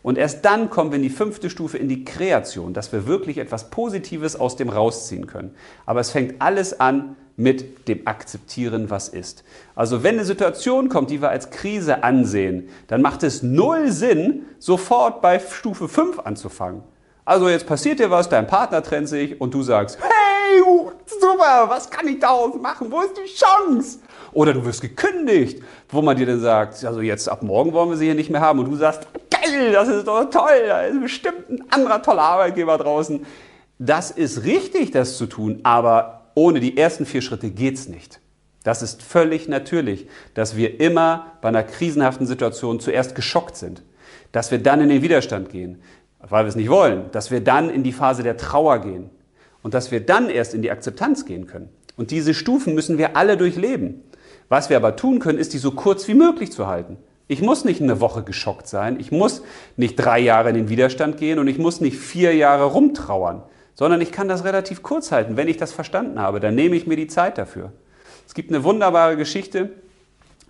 Und 0.02 0.18
erst 0.18 0.46
dann 0.46 0.70
kommen 0.70 0.92
wir 0.92 0.98
in 0.98 1.04
die 1.04 1.10
fünfte 1.10 1.50
Stufe, 1.50 1.78
in 1.78 1.90
die 1.90 2.06
Kreation, 2.06 2.74
dass 2.74 2.92
wir 2.92 3.08
wirklich 3.08 3.38
etwas 3.38 3.70
Positives 3.70 4.36
aus 4.36 4.56
dem 4.56 4.70
rausziehen 4.70 5.28
können. 5.28 5.56
Aber 5.86 6.00
es 6.00 6.12
fängt 6.12 6.42
alles 6.42 6.80
an 6.80 7.16
mit 7.40 7.88
dem 7.88 8.06
Akzeptieren, 8.06 8.90
was 8.90 9.08
ist. 9.08 9.46
Also 9.74 10.04
wenn 10.04 10.16
eine 10.16 10.26
Situation 10.26 10.90
kommt, 10.90 11.10
die 11.10 11.22
wir 11.22 11.30
als 11.30 11.52
Krise 11.52 12.04
ansehen, 12.04 12.68
dann 12.88 13.02
macht 13.02 13.24
es 13.24 13.44
null 13.44 13.92
Sinn, 13.92 14.46
sofort 14.60 15.22
bei 15.22 15.40
Stufe 15.40 15.88
5 15.88 16.20
anzufangen. 16.20 16.84
Also 17.24 17.48
jetzt 17.48 17.66
passiert 17.66 18.00
dir 18.00 18.12
was, 18.12 18.28
dein 18.28 18.48
Partner 18.48 18.84
trennt 18.84 19.08
sich 19.08 19.40
und 19.40 19.54
du 19.54 19.64
sagst, 19.64 20.00
hey, 20.02 20.62
super, 21.06 21.66
was 21.68 21.90
kann 21.90 22.08
ich 22.08 22.20
daraus 22.20 22.56
machen? 22.60 22.92
Wo 22.92 23.02
ist 23.02 23.14
die 23.16 23.32
Chance? 23.34 24.00
Oder 24.34 24.54
du 24.54 24.66
wirst 24.66 24.82
gekündigt, 24.82 25.64
wo 25.90 26.02
man 26.02 26.18
dir 26.18 26.26
dann 26.26 26.42
sagt, 26.42 26.84
also 26.84 27.02
jetzt 27.02 27.30
ab 27.30 27.42
morgen 27.42 27.72
wollen 27.72 27.90
wir 27.90 27.98
sie 27.98 28.06
hier 28.06 28.16
nicht 28.16 28.30
mehr 28.30 28.42
haben 28.42 28.60
und 28.60 28.70
du 28.70 28.76
sagst, 28.76 29.08
geil, 29.52 29.72
das 29.72 29.88
ist 29.88 30.08
doch 30.08 30.30
toll, 30.30 30.68
da 30.68 30.82
ist 30.84 31.02
bestimmt 31.02 31.50
ein 31.50 31.64
anderer 31.70 32.02
toller 32.02 32.22
Arbeitgeber 32.22 32.78
draußen. 32.78 33.26
Das 33.78 34.12
ist 34.12 34.44
richtig, 34.44 34.92
das 34.92 35.18
zu 35.18 35.26
tun, 35.26 35.60
aber 35.64 36.32
ohne 36.36 36.60
die 36.60 36.78
ersten 36.78 37.06
vier 37.06 37.22
Schritte 37.22 37.50
geht's 37.50 37.88
nicht. 37.88 38.20
Das 38.64 38.82
ist 38.82 39.02
völlig 39.02 39.48
natürlich, 39.48 40.08
dass 40.34 40.58
wir 40.58 40.80
immer 40.80 41.34
bei 41.42 41.48
einer 41.48 41.64
krisenhaften 41.64 42.28
Situation 42.28 42.80
zuerst 42.80 43.16
geschockt 43.16 43.56
sind, 43.56 43.84
dass 44.32 44.52
wir 44.52 44.62
dann 44.62 44.82
in 44.82 44.90
den 44.90 45.02
Widerstand 45.02 45.50
gehen, 45.50 45.82
weil 46.20 46.44
wir 46.44 46.50
es 46.50 46.56
nicht 46.56 46.70
wollen, 46.70 47.10
dass 47.12 47.32
wir 47.32 47.42
dann 47.42 47.70
in 47.70 47.84
die 47.84 47.94
Phase 47.94 48.22
der 48.22 48.36
Trauer 48.36 48.80
gehen 48.80 49.10
und 49.64 49.74
dass 49.74 49.92
wir 49.92 50.06
dann 50.06 50.30
erst 50.30 50.54
in 50.54 50.62
die 50.62 50.72
Akzeptanz 50.72 51.26
gehen 51.26 51.48
können. 51.48 51.70
Und 51.96 52.12
diese 52.12 52.34
Stufen 52.34 52.76
müssen 52.76 52.98
wir 52.98 53.16
alle 53.16 53.38
durchleben. 53.38 54.04
Was 54.50 54.70
wir 54.70 54.78
aber 54.78 54.96
tun 54.96 55.20
können, 55.20 55.38
ist, 55.38 55.54
die 55.54 55.58
so 55.58 55.72
kurz 55.72 56.08
wie 56.08 56.14
möglich 56.14 56.52
zu 56.52 56.68
halten. 56.68 56.98
Ich 57.32 57.44
muss 57.44 57.64
nicht 57.64 57.80
eine 57.80 58.02
Woche 58.02 58.24
geschockt 58.24 58.68
sein, 58.68 59.00
ich 59.00 59.12
muss 59.12 59.44
nicht 59.78 59.98
drei 59.98 60.18
Jahre 60.18 60.50
in 60.50 60.56
den 60.56 60.70
Widerstand 60.70 61.18
gehen 61.18 61.38
und 61.38 61.48
ich 61.48 61.60
muss 61.60 61.80
nicht 61.80 61.96
vier 61.96 62.36
Jahre 62.36 62.64
rumtrauern, 62.64 63.44
sondern 63.76 64.02
ich 64.02 64.12
kann 64.12 64.28
das 64.28 64.46
relativ 64.46 64.82
kurz 64.82 65.12
halten. 65.12 65.38
Wenn 65.38 65.48
ich 65.48 65.58
das 65.58 65.72
verstanden 65.72 66.20
habe, 66.20 66.40
dann 66.40 66.56
nehme 66.56 66.76
ich 66.76 66.88
mir 66.88 66.96
die 66.96 67.06
Zeit 67.06 67.38
dafür. 67.38 67.72
Es 68.28 68.34
gibt 68.34 68.50
eine 68.50 68.64
wunderbare 68.64 69.16
Geschichte 69.16 69.70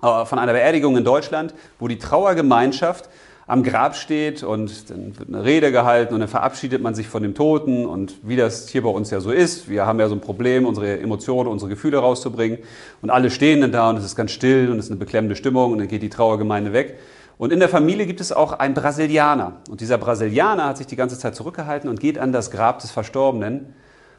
äh, 0.01 0.23
von 0.23 0.39
einer 0.39 0.53
Beerdigung 0.53 0.95
in 0.95 1.03
Deutschland, 1.03 1.53
wo 1.79 1.89
die 1.89 1.99
Trauergemeinschaft 1.99 3.09
am 3.49 3.63
Grab 3.63 3.95
steht 3.95 4.43
und 4.43 4.91
dann 4.91 5.17
wird 5.17 5.27
eine 5.27 5.43
Rede 5.43 5.71
gehalten 5.71 6.13
und 6.13 6.19
dann 6.19 6.29
verabschiedet 6.29 6.83
man 6.83 6.93
sich 6.93 7.07
von 7.07 7.23
dem 7.23 7.33
Toten 7.33 7.87
und 7.87 8.13
wie 8.21 8.35
das 8.35 8.69
hier 8.69 8.83
bei 8.83 8.89
uns 8.89 9.09
ja 9.09 9.21
so 9.21 9.31
ist, 9.31 9.67
wir 9.67 9.87
haben 9.87 9.99
ja 9.99 10.07
so 10.07 10.13
ein 10.13 10.21
Problem, 10.21 10.67
unsere 10.67 10.99
Emotionen, 10.99 11.49
unsere 11.49 11.67
Gefühle 11.67 11.97
rauszubringen 11.97 12.59
und 13.01 13.09
alle 13.09 13.31
stehen 13.31 13.61
dann 13.61 13.71
da 13.71 13.89
und 13.89 13.97
es 13.97 14.05
ist 14.05 14.15
ganz 14.15 14.33
still 14.33 14.69
und 14.69 14.77
es 14.77 14.85
ist 14.85 14.91
eine 14.91 14.99
beklemmende 14.99 15.35
Stimmung 15.35 15.71
und 15.71 15.79
dann 15.79 15.87
geht 15.87 16.03
die 16.03 16.09
Trauergemeinde 16.09 16.73
weg. 16.73 16.99
Und 17.39 17.51
in 17.51 17.59
der 17.59 17.69
Familie 17.69 18.05
gibt 18.05 18.21
es 18.21 18.31
auch 18.31 18.51
einen 18.51 18.75
Brasilianer 18.75 19.53
und 19.67 19.81
dieser 19.81 19.97
Brasilianer 19.97 20.65
hat 20.65 20.77
sich 20.77 20.85
die 20.85 20.95
ganze 20.95 21.17
Zeit 21.17 21.33
zurückgehalten 21.33 21.89
und 21.89 21.99
geht 21.99 22.19
an 22.19 22.31
das 22.31 22.51
Grab 22.51 22.77
des 22.77 22.91
Verstorbenen 22.91 23.73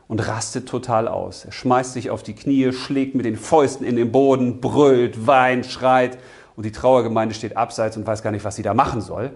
und 0.08 0.26
rastet 0.26 0.68
total 0.68 1.06
aus. 1.06 1.44
Er 1.44 1.52
schmeißt 1.52 1.92
sich 1.92 2.10
auf 2.10 2.24
die 2.24 2.34
Knie, 2.34 2.72
schlägt 2.72 3.14
mit 3.14 3.26
den 3.26 3.36
Fäusten 3.36 3.86
in 3.86 3.94
den 3.94 4.10
Boden, 4.10 4.60
brüllt, 4.60 5.28
weint, 5.28 5.66
schreit 5.66 6.18
und 6.60 6.66
die 6.66 6.72
Trauergemeinde 6.72 7.34
steht 7.34 7.56
abseits 7.56 7.96
und 7.96 8.06
weiß 8.06 8.22
gar 8.22 8.32
nicht, 8.32 8.44
was 8.44 8.54
sie 8.54 8.62
da 8.62 8.74
machen 8.74 9.00
soll. 9.00 9.30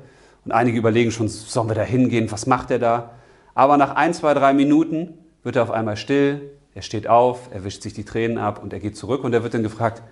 Und 0.44 0.52
einige 0.52 0.76
überlegen 0.76 1.10
schon, 1.10 1.28
sollen 1.28 1.68
wir 1.68 1.74
da 1.74 1.80
hingehen, 1.80 2.30
was 2.30 2.46
macht 2.46 2.70
er 2.70 2.78
da? 2.78 3.12
Aber 3.54 3.78
nach 3.78 3.94
ein, 3.94 4.12
zwei, 4.12 4.34
drei 4.34 4.52
Minuten 4.52 5.14
wird 5.42 5.56
er 5.56 5.62
auf 5.62 5.70
einmal 5.70 5.96
still, 5.96 6.50
er 6.74 6.82
steht 6.82 7.08
auf, 7.08 7.48
er 7.50 7.64
wischt 7.64 7.80
sich 7.80 7.94
die 7.94 8.04
Tränen 8.04 8.36
ab 8.36 8.62
und 8.62 8.74
er 8.74 8.78
geht 8.78 8.98
zurück 8.98 9.24
und 9.24 9.32
er 9.32 9.42
wird 9.42 9.54
dann 9.54 9.62
gefragt, 9.62 10.02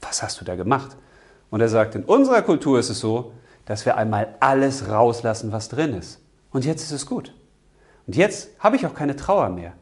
was 0.00 0.22
hast 0.22 0.40
du 0.40 0.46
da 0.46 0.56
gemacht? 0.56 0.96
Und 1.50 1.60
er 1.60 1.68
sagt, 1.68 1.94
in 1.96 2.04
unserer 2.04 2.40
Kultur 2.40 2.78
ist 2.78 2.88
es 2.88 2.98
so, 2.98 3.32
dass 3.66 3.84
wir 3.84 3.98
einmal 3.98 4.34
alles 4.40 4.88
rauslassen, 4.88 5.52
was 5.52 5.68
drin 5.68 5.92
ist. 5.92 6.18
Und 6.50 6.64
jetzt 6.64 6.82
ist 6.82 6.92
es 6.92 7.04
gut. 7.04 7.34
Und 8.06 8.16
jetzt 8.16 8.48
habe 8.58 8.76
ich 8.76 8.86
auch 8.86 8.94
keine 8.94 9.16
Trauer 9.16 9.50
mehr. 9.50 9.74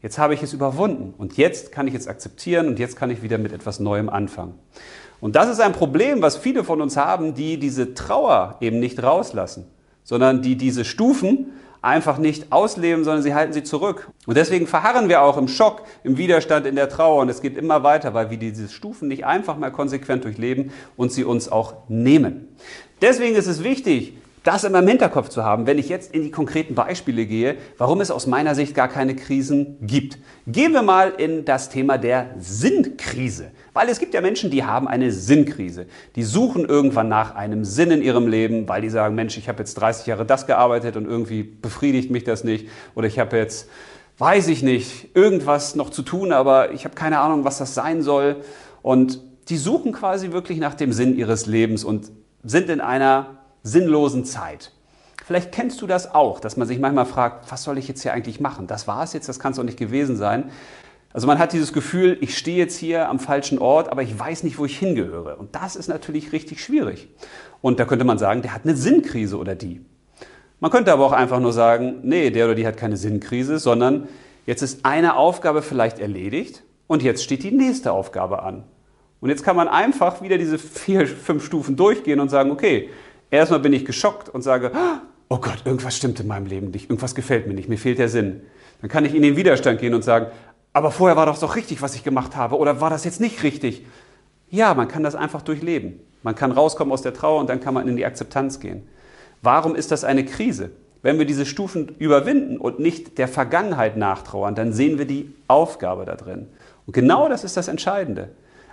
Jetzt 0.00 0.16
habe 0.16 0.32
ich 0.32 0.42
es 0.42 0.54
überwunden 0.54 1.12
und 1.18 1.36
jetzt 1.36 1.72
kann 1.72 1.86
ich 1.86 1.94
es 1.94 2.08
akzeptieren 2.08 2.68
und 2.68 2.78
jetzt 2.78 2.96
kann 2.96 3.10
ich 3.10 3.22
wieder 3.22 3.36
mit 3.36 3.52
etwas 3.52 3.80
Neuem 3.80 4.08
anfangen. 4.08 4.54
Und 5.20 5.36
das 5.36 5.48
ist 5.48 5.60
ein 5.60 5.72
Problem, 5.72 6.22
was 6.22 6.36
viele 6.36 6.64
von 6.64 6.80
uns 6.80 6.96
haben, 6.96 7.34
die 7.34 7.58
diese 7.58 7.94
Trauer 7.94 8.56
eben 8.60 8.78
nicht 8.78 9.02
rauslassen, 9.02 9.66
sondern 10.04 10.42
die 10.42 10.56
diese 10.56 10.84
Stufen 10.84 11.52
einfach 11.82 12.18
nicht 12.18 12.52
ausleben, 12.52 13.04
sondern 13.04 13.22
sie 13.22 13.34
halten 13.34 13.52
sie 13.52 13.62
zurück. 13.62 14.10
Und 14.26 14.36
deswegen 14.36 14.66
verharren 14.66 15.08
wir 15.08 15.22
auch 15.22 15.36
im 15.36 15.48
Schock, 15.48 15.82
im 16.02 16.18
Widerstand, 16.18 16.66
in 16.66 16.74
der 16.74 16.88
Trauer 16.88 17.22
und 17.22 17.28
es 17.28 17.40
geht 17.40 17.56
immer 17.56 17.82
weiter, 17.82 18.12
weil 18.12 18.30
wir 18.30 18.38
diese 18.38 18.68
Stufen 18.68 19.08
nicht 19.08 19.24
einfach 19.24 19.56
mal 19.56 19.70
konsequent 19.70 20.24
durchleben 20.24 20.72
und 20.96 21.12
sie 21.12 21.24
uns 21.24 21.50
auch 21.50 21.74
nehmen. 21.88 22.48
Deswegen 23.00 23.36
ist 23.36 23.46
es 23.46 23.62
wichtig, 23.62 24.14
das 24.46 24.62
immer 24.62 24.78
im 24.78 24.86
Hinterkopf 24.86 25.28
zu 25.28 25.44
haben, 25.44 25.66
wenn 25.66 25.76
ich 25.76 25.88
jetzt 25.88 26.14
in 26.14 26.22
die 26.22 26.30
konkreten 26.30 26.76
Beispiele 26.76 27.26
gehe, 27.26 27.56
warum 27.78 28.00
es 28.00 28.12
aus 28.12 28.28
meiner 28.28 28.54
Sicht 28.54 28.76
gar 28.76 28.86
keine 28.86 29.16
Krisen 29.16 29.76
gibt. 29.80 30.18
Gehen 30.46 30.72
wir 30.72 30.82
mal 30.82 31.12
in 31.18 31.44
das 31.44 31.68
Thema 31.68 31.98
der 31.98 32.30
Sinnkrise. 32.38 33.50
Weil 33.74 33.88
es 33.88 33.98
gibt 33.98 34.14
ja 34.14 34.20
Menschen, 34.20 34.50
die 34.50 34.62
haben 34.62 34.86
eine 34.86 35.10
Sinnkrise. 35.10 35.86
Die 36.14 36.22
suchen 36.22 36.64
irgendwann 36.64 37.08
nach 37.08 37.34
einem 37.34 37.64
Sinn 37.64 37.90
in 37.90 38.02
ihrem 38.02 38.28
Leben, 38.28 38.68
weil 38.68 38.82
die 38.82 38.88
sagen, 38.88 39.16
Mensch, 39.16 39.36
ich 39.36 39.48
habe 39.48 39.58
jetzt 39.58 39.74
30 39.74 40.06
Jahre 40.06 40.24
das 40.24 40.46
gearbeitet 40.46 40.96
und 40.96 41.06
irgendwie 41.06 41.42
befriedigt 41.42 42.12
mich 42.12 42.22
das 42.22 42.44
nicht. 42.44 42.68
Oder 42.94 43.08
ich 43.08 43.18
habe 43.18 43.36
jetzt, 43.36 43.68
weiß 44.18 44.46
ich 44.46 44.62
nicht, 44.62 45.08
irgendwas 45.16 45.74
noch 45.74 45.90
zu 45.90 46.02
tun, 46.02 46.30
aber 46.30 46.70
ich 46.70 46.84
habe 46.84 46.94
keine 46.94 47.18
Ahnung, 47.18 47.44
was 47.44 47.58
das 47.58 47.74
sein 47.74 48.00
soll. 48.00 48.36
Und 48.82 49.20
die 49.48 49.56
suchen 49.56 49.90
quasi 49.90 50.30
wirklich 50.30 50.58
nach 50.58 50.74
dem 50.74 50.92
Sinn 50.92 51.16
ihres 51.16 51.46
Lebens 51.46 51.82
und 51.82 52.12
sind 52.44 52.70
in 52.70 52.80
einer 52.80 53.35
sinnlosen 53.66 54.24
Zeit. 54.24 54.72
Vielleicht 55.24 55.50
kennst 55.50 55.82
du 55.82 55.86
das 55.86 56.14
auch, 56.14 56.38
dass 56.38 56.56
man 56.56 56.68
sich 56.68 56.78
manchmal 56.78 57.06
fragt, 57.06 57.50
was 57.50 57.64
soll 57.64 57.78
ich 57.78 57.88
jetzt 57.88 58.02
hier 58.02 58.12
eigentlich 58.12 58.38
machen? 58.40 58.66
Das 58.68 58.86
war 58.86 59.02
es 59.02 59.12
jetzt, 59.12 59.28
das 59.28 59.40
kann 59.40 59.50
es 59.50 59.56
doch 59.56 59.64
nicht 59.64 59.78
gewesen 59.78 60.16
sein. 60.16 60.50
Also 61.12 61.26
man 61.26 61.38
hat 61.38 61.52
dieses 61.52 61.72
Gefühl, 61.72 62.16
ich 62.20 62.36
stehe 62.38 62.58
jetzt 62.58 62.76
hier 62.76 63.08
am 63.08 63.18
falschen 63.18 63.58
Ort, 63.58 63.90
aber 63.90 64.02
ich 64.02 64.16
weiß 64.16 64.44
nicht, 64.44 64.58
wo 64.58 64.66
ich 64.66 64.78
hingehöre. 64.78 65.38
Und 65.38 65.54
das 65.54 65.74
ist 65.74 65.88
natürlich 65.88 66.32
richtig 66.32 66.62
schwierig. 66.62 67.08
Und 67.60 67.80
da 67.80 67.86
könnte 67.86 68.04
man 68.04 68.18
sagen, 68.18 68.42
der 68.42 68.54
hat 68.54 68.64
eine 68.64 68.76
Sinnkrise 68.76 69.38
oder 69.38 69.54
die. 69.54 69.80
Man 70.60 70.70
könnte 70.70 70.92
aber 70.92 71.04
auch 71.04 71.12
einfach 71.12 71.40
nur 71.40 71.52
sagen, 71.52 72.00
nee, 72.02 72.30
der 72.30 72.44
oder 72.44 72.54
die 72.54 72.66
hat 72.66 72.76
keine 72.76 72.96
Sinnkrise, 72.96 73.58
sondern 73.58 74.08
jetzt 74.46 74.62
ist 74.62 74.84
eine 74.84 75.16
Aufgabe 75.16 75.62
vielleicht 75.62 75.98
erledigt 75.98 76.62
und 76.86 77.02
jetzt 77.02 77.24
steht 77.24 77.42
die 77.42 77.50
nächste 77.50 77.92
Aufgabe 77.92 78.42
an. 78.42 78.64
Und 79.20 79.30
jetzt 79.30 79.42
kann 79.42 79.56
man 79.56 79.68
einfach 79.68 80.22
wieder 80.22 80.38
diese 80.38 80.58
vier, 80.58 81.06
fünf 81.06 81.44
Stufen 81.44 81.76
durchgehen 81.76 82.20
und 82.20 82.28
sagen, 82.28 82.50
okay, 82.50 82.90
Erstmal 83.30 83.60
bin 83.60 83.72
ich 83.72 83.84
geschockt 83.84 84.28
und 84.28 84.42
sage, 84.42 84.72
oh 85.28 85.38
Gott, 85.38 85.62
irgendwas 85.64 85.96
stimmt 85.96 86.20
in 86.20 86.26
meinem 86.26 86.46
Leben 86.46 86.70
nicht, 86.70 86.90
irgendwas 86.90 87.14
gefällt 87.14 87.46
mir 87.46 87.54
nicht, 87.54 87.68
mir 87.68 87.78
fehlt 87.78 87.98
der 87.98 88.08
Sinn. 88.08 88.42
Dann 88.80 88.90
kann 88.90 89.04
ich 89.04 89.14
in 89.14 89.22
den 89.22 89.36
Widerstand 89.36 89.80
gehen 89.80 89.94
und 89.94 90.02
sagen, 90.02 90.26
aber 90.72 90.90
vorher 90.90 91.16
war 91.16 91.26
das 91.26 91.40
doch 91.40 91.56
richtig, 91.56 91.82
was 91.82 91.94
ich 91.94 92.04
gemacht 92.04 92.36
habe, 92.36 92.58
oder 92.58 92.80
war 92.80 92.90
das 92.90 93.04
jetzt 93.04 93.20
nicht 93.20 93.42
richtig? 93.42 93.86
Ja, 94.50 94.74
man 94.74 94.88
kann 94.88 95.02
das 95.02 95.14
einfach 95.14 95.42
durchleben. 95.42 96.00
Man 96.22 96.34
kann 96.34 96.52
rauskommen 96.52 96.92
aus 96.92 97.02
der 97.02 97.14
Trauer 97.14 97.40
und 97.40 97.48
dann 97.48 97.60
kann 97.60 97.74
man 97.74 97.88
in 97.88 97.96
die 97.96 98.04
Akzeptanz 98.04 98.60
gehen. 98.60 98.86
Warum 99.42 99.74
ist 99.74 99.90
das 99.90 100.04
eine 100.04 100.24
Krise? 100.24 100.70
Wenn 101.02 101.18
wir 101.18 101.24
diese 101.24 101.46
Stufen 101.46 101.94
überwinden 101.98 102.58
und 102.58 102.78
nicht 102.78 103.18
der 103.18 103.28
Vergangenheit 103.28 103.96
nachtrauern, 103.96 104.54
dann 104.54 104.72
sehen 104.72 104.98
wir 104.98 105.06
die 105.06 105.32
Aufgabe 105.46 106.04
da 106.04 106.16
drin. 106.16 106.48
Und 106.84 106.92
genau 106.92 107.28
das 107.28 107.44
ist 107.44 107.56
das 107.56 107.68
Entscheidende. 107.68 108.30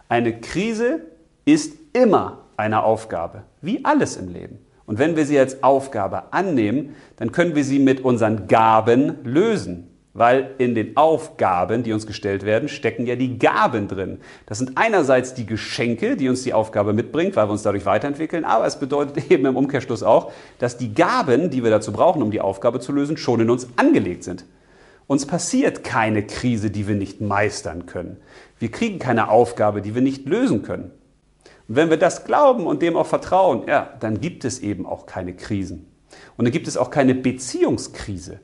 Eine 0.10 0.40
Krise 0.40 1.02
ist 1.46 1.74
immer 1.94 2.43
eine 2.58 2.84
Aufgabe, 2.84 3.44
wie 3.62 3.84
alles 3.86 4.18
im 4.18 4.30
Leben. 4.30 4.60
Und 4.86 5.00
wenn 5.00 5.16
wir 5.16 5.26
sie 5.26 5.40
als 5.40 5.64
Aufgabe 5.64 6.34
annehmen, 6.34 6.96
dann 7.16 7.32
können 7.32 7.56
wir 7.56 7.64
sie 7.64 7.80
mit 7.80 8.04
unseren 8.04 8.48
Gaben 8.48 9.24
lösen. 9.24 9.90
Weil 10.16 10.52
in 10.60 10.76
den 10.76 10.96
Aufgaben, 10.96 11.82
die 11.82 11.92
uns 11.92 12.06
gestellt 12.06 12.46
werden, 12.46 12.70
stecken 12.70 13.08
ja 13.08 13.16
die 13.16 13.40
Gaben 13.40 13.88
drin. 13.88 14.20
Das 14.46 14.60
sind 14.60 14.74
einerseits 14.76 15.34
die 15.34 15.48
Geschenke, 15.48 16.16
die 16.16 16.30
uns 16.30 16.44
die 16.44 16.54
Aufgabe 16.54 16.94
mitbringt, 16.94 17.36
weil 17.36 17.48
wir 17.48 17.52
uns 17.52 17.64
dadurch 17.64 17.88
weiterentwickeln, 17.88 18.46
aber 18.46 18.68
es 18.68 18.78
bedeutet 18.78 19.32
eben 19.32 19.48
im 19.48 19.56
Umkehrschluss 19.56 20.04
auch, 20.04 20.32
dass 20.60 20.78
die 20.78 20.94
Gaben, 20.94 21.50
die 21.50 21.64
wir 21.64 21.72
dazu 21.72 21.92
brauchen, 21.92 22.22
um 22.22 22.30
die 22.30 22.42
Aufgabe 22.42 22.80
zu 22.80 22.92
lösen, 22.92 23.18
schon 23.18 23.40
in 23.40 23.50
uns 23.50 23.68
angelegt 23.76 24.24
sind. 24.24 24.46
Uns 25.08 25.26
passiert 25.26 25.84
keine 25.84 26.24
Krise, 26.24 26.70
die 26.70 26.88
wir 26.88 26.96
nicht 26.96 27.20
meistern 27.20 27.88
können. 27.88 28.18
Wir 28.60 28.70
kriegen 28.70 29.00
keine 29.00 29.30
Aufgabe, 29.30 29.82
die 29.82 29.96
wir 29.96 30.04
nicht 30.04 30.28
lösen 30.28 30.62
können. 30.62 30.92
Und 31.74 31.78
wenn 31.78 31.90
wir 31.90 31.98
das 31.98 32.24
glauben 32.24 32.68
und 32.68 32.84
dem 32.84 32.96
auch 32.96 33.08
vertrauen, 33.08 33.64
ja, 33.68 33.94
dann 34.00 34.22
gibt 34.22 34.46
es 34.46 34.60
eben 34.60 34.86
auch 34.86 35.08
keine 35.08 35.36
Krisen. 35.36 35.88
Und 36.38 36.46
dann 36.46 36.52
gibt 36.52 36.68
es 36.68 36.78
auch 36.78 36.92
keine 36.92 37.16
Beziehungskrise. 37.16 38.42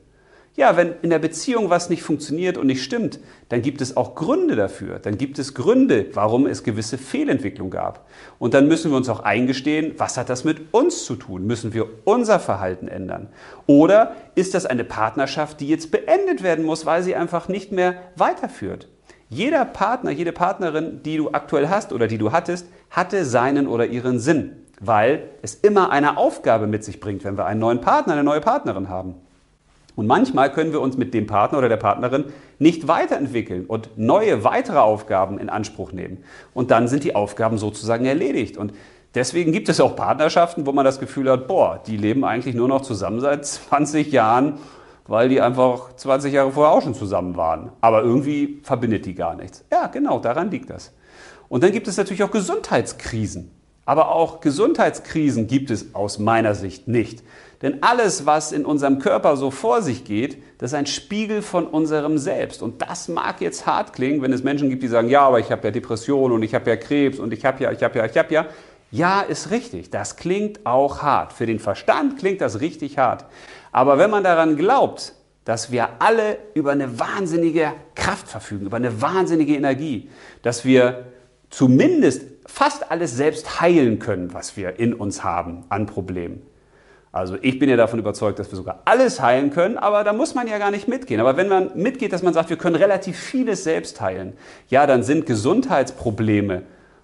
Ja, 0.56 0.76
wenn 0.76 0.94
in 1.02 1.10
der 1.10 1.20
Beziehung 1.20 1.70
was 1.70 1.90
nicht 1.90 2.02
funktioniert 2.02 2.58
und 2.58 2.66
nicht 2.66 2.82
stimmt, 2.82 3.20
dann 3.48 3.62
gibt 3.62 3.82
es 3.82 3.96
auch 3.96 4.16
Gründe 4.16 4.56
dafür. 4.56 4.98
Dann 4.98 5.16
gibt 5.16 5.38
es 5.38 5.54
Gründe, 5.54 6.06
warum 6.12 6.44
es 6.48 6.64
gewisse 6.64 6.98
Fehlentwicklung 6.98 7.70
gab. 7.70 8.08
Und 8.40 8.52
dann 8.52 8.66
müssen 8.66 8.90
wir 8.90 8.96
uns 8.96 9.08
auch 9.08 9.20
eingestehen, 9.20 9.94
was 9.96 10.16
hat 10.16 10.28
das 10.28 10.42
mit 10.42 10.74
uns 10.74 11.04
zu 11.04 11.14
tun? 11.14 11.46
Müssen 11.46 11.72
wir 11.72 11.86
unser 12.02 12.40
Verhalten 12.40 12.88
ändern? 12.88 13.28
Oder 13.68 14.16
ist 14.34 14.54
das 14.54 14.66
eine 14.66 14.82
Partnerschaft, 14.82 15.60
die 15.60 15.68
jetzt 15.68 15.92
beendet 15.92 16.42
werden 16.42 16.64
muss, 16.64 16.84
weil 16.84 17.04
sie 17.04 17.14
einfach 17.14 17.46
nicht 17.46 17.70
mehr 17.70 17.94
weiterführt? 18.16 18.88
Jeder 19.32 19.64
Partner, 19.64 20.10
jede 20.10 20.32
Partnerin, 20.32 21.04
die 21.04 21.16
du 21.16 21.30
aktuell 21.30 21.68
hast 21.68 21.92
oder 21.92 22.08
die 22.08 22.18
du 22.18 22.32
hattest, 22.32 22.66
hatte 22.90 23.24
seinen 23.24 23.68
oder 23.68 23.86
ihren 23.86 24.18
Sinn, 24.18 24.56
weil 24.80 25.22
es 25.40 25.54
immer 25.54 25.92
eine 25.92 26.16
Aufgabe 26.16 26.66
mit 26.66 26.82
sich 26.82 26.98
bringt, 26.98 27.22
wenn 27.22 27.38
wir 27.38 27.46
einen 27.46 27.60
neuen 27.60 27.80
Partner, 27.80 28.14
eine 28.14 28.24
neue 28.24 28.40
Partnerin 28.40 28.88
haben. 28.88 29.14
Und 29.94 30.08
manchmal 30.08 30.52
können 30.52 30.72
wir 30.72 30.80
uns 30.80 30.96
mit 30.96 31.14
dem 31.14 31.28
Partner 31.28 31.58
oder 31.58 31.68
der 31.68 31.76
Partnerin 31.76 32.24
nicht 32.58 32.88
weiterentwickeln 32.88 33.66
und 33.66 33.90
neue, 33.96 34.42
weitere 34.42 34.78
Aufgaben 34.78 35.38
in 35.38 35.48
Anspruch 35.48 35.92
nehmen. 35.92 36.24
Und 36.52 36.72
dann 36.72 36.88
sind 36.88 37.04
die 37.04 37.14
Aufgaben 37.14 37.56
sozusagen 37.56 38.06
erledigt. 38.06 38.56
Und 38.56 38.72
deswegen 39.14 39.52
gibt 39.52 39.68
es 39.68 39.80
auch 39.80 39.94
Partnerschaften, 39.94 40.66
wo 40.66 40.72
man 40.72 40.84
das 40.84 40.98
Gefühl 40.98 41.30
hat, 41.30 41.46
boah, 41.46 41.80
die 41.86 41.96
leben 41.96 42.24
eigentlich 42.24 42.56
nur 42.56 42.66
noch 42.66 42.82
zusammen 42.82 43.20
seit 43.20 43.46
20 43.46 44.10
Jahren 44.10 44.58
weil 45.10 45.28
die 45.28 45.40
einfach 45.40 45.96
20 45.96 46.32
Jahre 46.32 46.52
vorher 46.52 46.72
auch 46.72 46.82
schon 46.82 46.94
zusammen 46.94 47.36
waren. 47.36 47.72
Aber 47.80 48.04
irgendwie 48.04 48.60
verbindet 48.62 49.06
die 49.06 49.16
gar 49.16 49.34
nichts. 49.34 49.64
Ja, 49.68 49.88
genau, 49.88 50.20
daran 50.20 50.52
liegt 50.52 50.70
das. 50.70 50.92
Und 51.48 51.64
dann 51.64 51.72
gibt 51.72 51.88
es 51.88 51.96
natürlich 51.96 52.22
auch 52.22 52.30
Gesundheitskrisen. 52.30 53.50
Aber 53.84 54.12
auch 54.14 54.40
Gesundheitskrisen 54.40 55.48
gibt 55.48 55.72
es 55.72 55.96
aus 55.96 56.20
meiner 56.20 56.54
Sicht 56.54 56.86
nicht. 56.86 57.24
Denn 57.60 57.82
alles, 57.82 58.24
was 58.24 58.52
in 58.52 58.64
unserem 58.64 59.00
Körper 59.00 59.36
so 59.36 59.50
vor 59.50 59.82
sich 59.82 60.04
geht, 60.04 60.40
das 60.58 60.70
ist 60.70 60.78
ein 60.78 60.86
Spiegel 60.86 61.42
von 61.42 61.66
unserem 61.66 62.16
Selbst. 62.16 62.62
Und 62.62 62.80
das 62.80 63.08
mag 63.08 63.40
jetzt 63.40 63.66
hart 63.66 63.92
klingen, 63.92 64.22
wenn 64.22 64.32
es 64.32 64.44
Menschen 64.44 64.70
gibt, 64.70 64.84
die 64.84 64.88
sagen, 64.88 65.08
ja, 65.08 65.22
aber 65.22 65.40
ich 65.40 65.50
habe 65.50 65.66
ja 65.66 65.72
Depression 65.72 66.30
und 66.30 66.44
ich 66.44 66.54
habe 66.54 66.70
ja 66.70 66.76
Krebs 66.76 67.18
und 67.18 67.32
ich 67.32 67.44
habe 67.44 67.64
ja, 67.64 67.72
ich 67.72 67.82
habe 67.82 67.98
ja, 67.98 68.06
ich 68.06 68.16
habe 68.16 68.32
ja. 68.32 68.46
Ja, 68.92 69.22
ist 69.22 69.50
richtig. 69.50 69.90
Das 69.90 70.14
klingt 70.14 70.66
auch 70.66 71.02
hart. 71.02 71.32
Für 71.32 71.46
den 71.46 71.58
Verstand 71.58 72.16
klingt 72.18 72.40
das 72.40 72.60
richtig 72.60 72.96
hart. 72.96 73.24
Aber 73.72 73.98
wenn 73.98 74.10
man 74.10 74.24
daran 74.24 74.56
glaubt, 74.56 75.14
dass 75.44 75.72
wir 75.72 75.88
alle 76.00 76.38
über 76.54 76.72
eine 76.72 76.98
wahnsinnige 76.98 77.72
Kraft 77.94 78.28
verfügen, 78.28 78.66
über 78.66 78.76
eine 78.76 79.00
wahnsinnige 79.00 79.54
Energie, 79.54 80.10
dass 80.42 80.64
wir 80.64 81.06
zumindest 81.48 82.22
fast 82.46 82.90
alles 82.90 83.16
selbst 83.16 83.60
heilen 83.60 83.98
können, 83.98 84.34
was 84.34 84.56
wir 84.56 84.78
in 84.78 84.94
uns 84.94 85.24
haben 85.24 85.64
an 85.68 85.86
Problemen. 85.86 86.42
Also 87.12 87.36
ich 87.40 87.58
bin 87.58 87.68
ja 87.68 87.76
davon 87.76 87.98
überzeugt, 87.98 88.38
dass 88.38 88.52
wir 88.52 88.56
sogar 88.56 88.82
alles 88.84 89.20
heilen 89.20 89.50
können, 89.50 89.78
aber 89.78 90.04
da 90.04 90.12
muss 90.12 90.34
man 90.36 90.46
ja 90.46 90.58
gar 90.58 90.70
nicht 90.70 90.86
mitgehen. 90.86 91.20
Aber 91.20 91.36
wenn 91.36 91.48
man 91.48 91.72
mitgeht, 91.74 92.12
dass 92.12 92.22
man 92.22 92.32
sagt, 92.32 92.50
wir 92.50 92.56
können 92.56 92.76
relativ 92.76 93.18
vieles 93.18 93.64
selbst 93.64 94.00
heilen, 94.00 94.34
ja, 94.68 94.86
dann 94.86 95.02
sind 95.02 95.26
Gesundheitsprobleme 95.26 96.62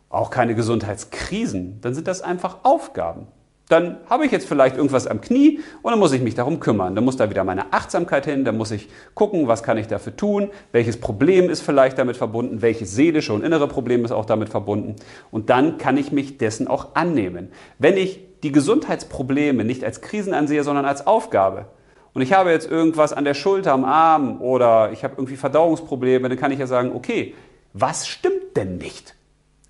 auch 0.09 0.31
keine 0.31 0.55
Gesundheitskrisen, 0.55 1.81
dann 1.81 1.95
sind 1.95 2.07
das 2.07 2.23
einfach 2.23 2.59
Aufgaben. 2.63 3.27
Dann 3.69 3.99
habe 4.09 4.25
ich 4.25 4.31
jetzt 4.31 4.47
vielleicht 4.47 4.77
irgendwas 4.77 5.09
am 5.09 5.21
Knie 5.21 5.61
und 5.83 5.91
dann 5.91 5.99
muss 5.99 6.13
ich 6.13 6.23
mich 6.23 6.37
darum 6.37 6.61
kümmern. 6.61 6.95
Dann 6.95 7.05
muss 7.05 7.17
da 7.17 7.31
wieder 7.31 7.43
meine 7.43 7.73
Achtsamkeit 7.73 8.25
hin, 8.25 8.45
dann 8.45 8.57
muss 8.57 8.71
ich 8.71 8.89
gucken, 9.15 9.49
was 9.49 9.65
kann 9.65 9.77
ich 9.77 9.89
dafür 9.89 10.17
tun, 10.17 10.51
welches 10.71 11.01
Problem 11.01 11.51
ist 11.51 11.63
vielleicht 11.63 11.99
damit 11.99 12.17
verbunden, 12.17 12.63
welches 12.63 12.95
seelische 12.95 13.33
und 13.33 13.43
innere 13.43 13.67
Problem 13.67 14.05
ist 14.05 14.13
auch 14.13 14.25
damit 14.25 14.51
verbunden. 14.51 14.95
Und 15.33 15.51
dann 15.51 15.79
kann 15.79 15.97
ich 15.97 16.13
mich 16.13 16.39
dessen 16.39 16.69
auch 16.69 16.95
annehmen. 16.95 17.51
Wenn 17.79 17.97
ich 17.97 18.21
die 18.45 18.53
Gesundheitsprobleme 18.53 19.65
nicht 19.65 19.83
als 19.83 20.01
Krisen 20.01 20.33
ansehe, 20.33 20.63
sondern 20.63 20.85
als 20.85 21.07
Aufgabe, 21.07 21.67
und 22.15 22.23
ich 22.23 22.33
habe 22.33 22.51
jetzt 22.51 22.71
irgendwas 22.71 23.13
an 23.13 23.25
der 23.25 23.35
Schulter, 23.35 23.73
am 23.73 23.85
Arm 23.85 24.41
oder 24.41 24.91
ich 24.93 25.05
habe 25.05 25.17
irgendwie 25.19 25.37
Verdauungsprobleme, 25.37 26.31
dann 26.31 26.39
kann 26.39 26.51
ich 26.51 26.59
ja 26.59 26.67
sagen, 26.67 26.93
okay, 26.95 27.35
was 27.75 28.09
stimmt 28.09 28.57
denn 28.57 28.79
nicht? 28.79 29.15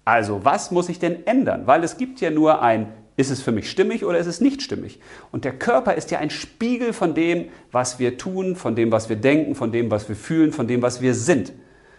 Also, 0.05 0.45
was 0.45 0.71
muss 0.71 0.89
ich 0.89 1.01
denn 1.01 1.27
ändern? 1.27 1.67
Weil 1.67 1.83
es 1.83 1.97
gibt 1.97 2.21
ja 2.21 2.31
nur 2.31 2.63
ein 2.63 2.93
ist 3.17 3.31
es 3.31 3.41
für 3.41 3.53
mich 3.53 3.71
stimmig 3.71 4.05
oder 4.05 4.19
ist 4.19 4.27
es 4.27 4.41
nicht 4.41 4.63
stimmig? 4.63 5.01
Und 5.33 5.45
der 5.45 5.53
Körper 5.53 5.95
ist 5.95 6.11
ja 6.11 6.19
ein 6.19 6.31
Spiegel 6.31 6.93
von 6.93 7.15
dem, 7.15 7.47
was 7.73 7.99
wir 7.99 8.19
tun, 8.19 8.57
von 8.57 8.75
dem, 8.75 8.93
was 8.93 9.09
wir 9.09 9.17
denken, 9.17 9.55
von 9.55 9.73
dem, 9.73 9.91
was 9.91 10.09
wir 10.09 10.17
fühlen, 10.17 10.53
von 10.53 10.67
dem, 10.67 10.83
was 10.83 11.01
wir 11.01 11.15
sind. 11.15 11.53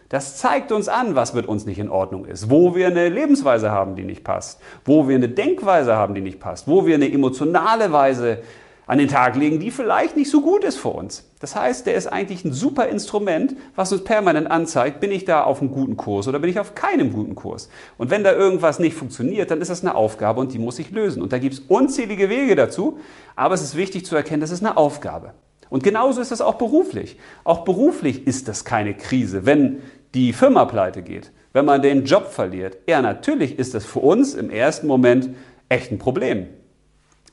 Das 0.10 0.38
zeigt 0.38 0.72
uns 0.72 0.88
an, 0.88 1.16
was 1.16 1.34
mit 1.34 1.48
uns 1.48 1.66
nicht 1.66 1.80
in 1.80 1.90
Ordnung 1.90 2.26
ist, 2.26 2.50
wo 2.50 2.76
wir 2.76 2.88
eine 2.88 3.10
Lebensweise 3.10 3.72
haben, 3.72 3.96
die 3.96 4.04
nicht 4.04 4.24
passt, 4.24 4.62
wo 4.86 5.08
wir 5.08 5.16
eine 5.16 5.28
Denkweise 5.28 5.96
haben, 5.96 6.16
die 6.16 6.22
nicht 6.22 6.40
passt, 6.40 6.68
wo 6.68 6.86
wir 6.86 6.96
eine 6.96 7.12
emotionale 7.12 7.92
Weise 7.92 8.40
an 8.88 8.98
den 8.98 9.10
Tag 9.10 9.36
legen, 9.36 9.60
die 9.60 9.70
vielleicht 9.70 10.16
nicht 10.16 10.32
so 10.32 10.42
gut 10.42 10.64
ist 10.64 10.78
für 10.78 10.90
uns. 10.90 11.30
Das 11.40 11.56
heißt, 11.56 11.86
der 11.86 11.96
ist 11.96 12.08
eigentlich 12.08 12.46
ein 12.46 12.54
super 12.54 12.88
Instrument, 12.88 13.56
was 13.76 13.92
uns 13.92 14.04
permanent 14.04 14.50
anzeigt, 14.50 15.02
bin 15.02 15.12
ich 15.12 15.26
da 15.26 15.44
auf 15.44 15.62
einem 15.62 15.72
guten 15.72 15.98
Kurs 15.98 16.28
oder 16.28 16.40
bin 16.40 16.50
ich 16.50 16.60
auf 16.60 16.74
keinem 16.74 17.12
guten 17.12 17.36
Kurs. 17.36 17.70
Und 17.98 18.10
wenn 18.10 18.24
da 18.24 18.32
irgendwas 18.32 18.80
nicht 18.80 18.96
funktioniert, 18.96 19.52
dann 19.52 19.62
ist 19.62 19.70
das 19.70 19.84
eine 19.84 19.94
Aufgabe 19.94 20.40
und 20.40 20.54
die 20.54 20.60
muss 20.60 20.80
ich 20.80 20.90
lösen. 20.90 21.22
Und 21.22 21.34
da 21.34 21.38
gibt 21.38 21.56
es 21.56 21.60
unzählige 21.60 22.30
Wege 22.30 22.56
dazu, 22.56 22.98
aber 23.36 23.54
es 23.54 23.62
ist 23.62 23.76
wichtig 23.76 24.06
zu 24.06 24.16
erkennen, 24.16 24.42
das 24.42 24.52
ist 24.52 24.66
eine 24.66 24.78
Aufgabe. 24.78 25.34
Und 25.70 25.84
genauso 25.84 26.22
ist 26.22 26.32
das 26.32 26.40
auch 26.40 26.56
beruflich. 26.56 27.18
Auch 27.44 27.66
beruflich 27.66 28.26
ist 28.26 28.48
das 28.48 28.64
keine 28.64 28.94
Krise, 28.94 29.46
wenn 29.46 29.82
die 30.14 30.32
Firma 30.32 30.64
pleite 30.64 31.02
geht, 31.02 31.32
wenn 31.52 31.66
man 31.66 31.82
den 31.82 32.06
Job 32.06 32.28
verliert. 32.28 32.78
Ja, 32.88 33.02
natürlich 33.02 33.60
ist 33.60 33.74
das 33.74 33.86
für 33.86 34.00
uns 34.00 34.34
im 34.34 34.50
ersten 34.50 34.88
Moment 34.88 35.30
echt 35.68 35.92
ein 35.92 36.00
Problem. 36.00 36.48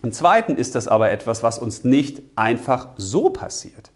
Im 0.04 0.12
zweiten 0.12 0.56
ist 0.56 0.75
das 0.75 0.87
aber 0.87 1.11
etwas, 1.11 1.42
was 1.42 1.58
uns 1.58 1.82
nicht 1.82 2.20
einfach 2.37 2.88
so 2.99 3.30
passiert. 3.30 3.90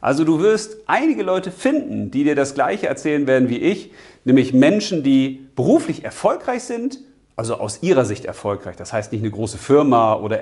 Also 0.00 0.24
du 0.24 0.40
wirst 0.40 0.78
einige 0.86 1.22
Leute 1.22 1.52
finden, 1.52 2.10
die 2.10 2.24
dir 2.24 2.34
das 2.34 2.54
gleiche 2.54 2.88
erzählen 2.88 3.28
werden 3.28 3.48
wie 3.48 3.58
ich, 3.58 3.92
nämlich 4.24 4.52
Menschen, 4.52 5.04
die 5.04 5.46
beruflich 5.54 6.04
erfolgreich 6.04 6.64
sind, 6.64 6.98
also 7.36 7.54
aus 7.54 7.84
ihrer 7.84 8.04
Sicht 8.04 8.24
erfolgreich. 8.24 8.74
Das 8.74 8.92
heißt 8.92 9.12
nicht 9.12 9.22
eine 9.22 9.30
große 9.30 9.56
Firma 9.56 10.14
oder 10.14 10.40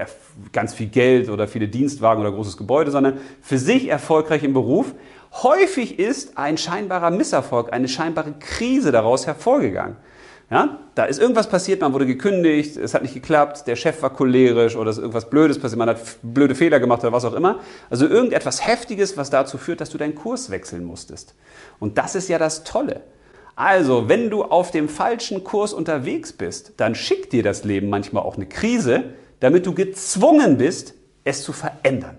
ganz 0.51 0.73
viel 0.73 0.89
Geld 0.89 1.29
oder 1.29 1.47
viele 1.47 1.69
Dienstwagen 1.69 2.23
oder 2.23 2.33
großes 2.33 2.57
Gebäude, 2.57 2.91
sondern 2.91 3.19
für 3.43 3.59
sich 3.59 3.89
erfolgreich 3.89 4.43
im 4.45 4.55
Beruf. 4.55 4.95
Häufig 5.43 5.99
ist 5.99 6.39
ein 6.39 6.57
scheinbarer 6.57 7.11
Misserfolg, 7.11 7.71
eine 7.71 7.89
scheinbare 7.89 8.33
Krise 8.41 8.93
daraus 8.93 9.27
hervorgegangen. 9.27 9.99
Ja, 10.51 10.79
da 10.95 11.05
ist 11.05 11.19
irgendwas 11.19 11.49
passiert, 11.49 11.81
man 11.81 11.95
wurde 11.95 12.05
gekündigt, 12.05 12.77
es 12.77 12.93
hat 12.93 13.03
nicht 13.03 13.15
geklappt, 13.15 13.67
der 13.67 13.75
Chef 13.75 14.03
war 14.03 14.11
cholerisch 14.11 14.77
oder 14.77 14.91
es 14.91 14.97
ist 14.97 15.03
irgendwas 15.03 15.31
Blödes 15.31 15.59
passiert, 15.59 15.79
man 15.79 15.89
hat 15.89 15.99
blöde 16.23 16.55
Fehler 16.55 16.79
gemacht 16.79 17.03
oder 17.03 17.13
was 17.13 17.25
auch 17.25 17.33
immer. 17.33 17.61
Also 17.89 18.07
irgendetwas 18.07 18.67
Heftiges, 18.67 19.17
was 19.17 19.31
dazu 19.31 19.57
führt, 19.57 19.81
dass 19.81 19.89
du 19.89 19.97
deinen 19.97 20.15
Kurs 20.15 20.51
wechseln 20.51 20.85
musstest. 20.85 21.35
Und 21.79 21.97
das 21.97 22.15
ist 22.15 22.29
ja 22.29 22.39
das 22.39 22.65
Tolle. 22.65 23.01
Also, 23.55 24.09
wenn 24.09 24.31
du 24.31 24.45
auf 24.45 24.71
dem 24.71 24.89
falschen 24.89 25.45
Kurs 25.45 25.73
unterwegs 25.73 26.33
bist, 26.33 26.73
dann 26.79 26.95
schickt 26.95 27.33
dir 27.33 27.43
das 27.43 27.65
Leben 27.65 27.91
manchmal 27.91 28.23
auch 28.23 28.37
eine 28.37 28.47
Krise, 28.47 29.05
damit 29.41 29.67
du 29.67 29.75
gezwungen 29.75 30.57
bist, 30.57 30.95
es 31.25 31.43
zu 31.43 31.53
verändern. 31.53 32.19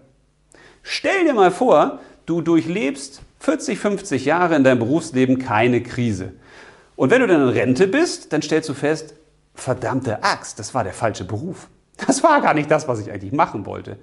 Stell 0.84 1.26
dir 1.26 1.34
mal 1.34 1.52
vor, 1.52 2.00
du 2.26 2.42
durchlebst 2.42 3.22
40, 3.40 3.80
50 3.80 4.26
Jahre 4.26 4.56
in 4.56 4.64
deinem 4.64 4.80
Berufsleben 4.80 5.40
keine 5.40 5.82
Krise. 5.82 6.34
Und 7.04 7.10
wenn 7.10 7.20
du 7.20 7.28
dann 7.28 7.42
in 7.42 7.50
Rente 7.50 7.86
bist, 7.86 8.32
dann 8.32 8.42
stellst 8.42 8.70
du 8.70 8.74
fest, 8.74 9.14
verdammte 9.56 10.24
Axt, 10.24 10.58
das 10.58 10.74
war 10.74 10.86
der 10.86 10.94
falsche 10.94 11.26
Beruf. 11.26 11.68
Das 12.08 12.24
war 12.24 12.40
gar 12.40 12.54
nicht 12.54 12.72
das, 12.72 12.88
was 12.88 13.02
ich 13.02 13.12
eigentlich 13.12 13.34
machen 13.34 13.66
wollte. 13.66 13.98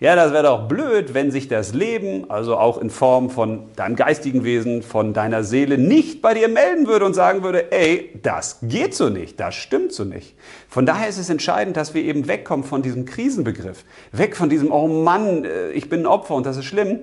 Ja, 0.00 0.16
das 0.16 0.34
wäre 0.34 0.42
doch 0.42 0.68
blöd, 0.68 1.14
wenn 1.14 1.30
sich 1.30 1.48
das 1.48 1.72
Leben, 1.72 2.30
also 2.30 2.58
auch 2.58 2.76
in 2.76 2.90
Form 2.90 3.30
von 3.30 3.72
deinem 3.74 3.96
geistigen 3.96 4.44
Wesen, 4.44 4.82
von 4.82 5.14
deiner 5.14 5.44
Seele, 5.44 5.78
nicht 5.78 6.20
bei 6.20 6.34
dir 6.34 6.48
melden 6.48 6.86
würde 6.86 7.06
und 7.06 7.14
sagen 7.14 7.42
würde, 7.42 7.72
ey, 7.72 8.20
das 8.22 8.58
geht 8.60 8.94
so 8.94 9.08
nicht, 9.08 9.40
das 9.40 9.54
stimmt 9.54 9.94
so 9.94 10.04
nicht. 10.04 10.36
Von 10.68 10.84
daher 10.84 11.08
ist 11.08 11.16
es 11.16 11.30
entscheidend, 11.30 11.78
dass 11.78 11.94
wir 11.94 12.04
eben 12.04 12.28
wegkommen 12.28 12.66
von 12.66 12.82
diesem 12.82 13.06
Krisenbegriff, 13.06 13.82
weg 14.12 14.36
von 14.36 14.50
diesem, 14.50 14.70
oh 14.70 14.88
Mann, 14.88 15.46
äh, 15.46 15.70
ich 15.70 15.88
bin 15.88 16.00
ein 16.00 16.06
Opfer 16.06 16.34
und 16.34 16.44
das 16.44 16.58
ist 16.58 16.66
schlimm, 16.66 16.98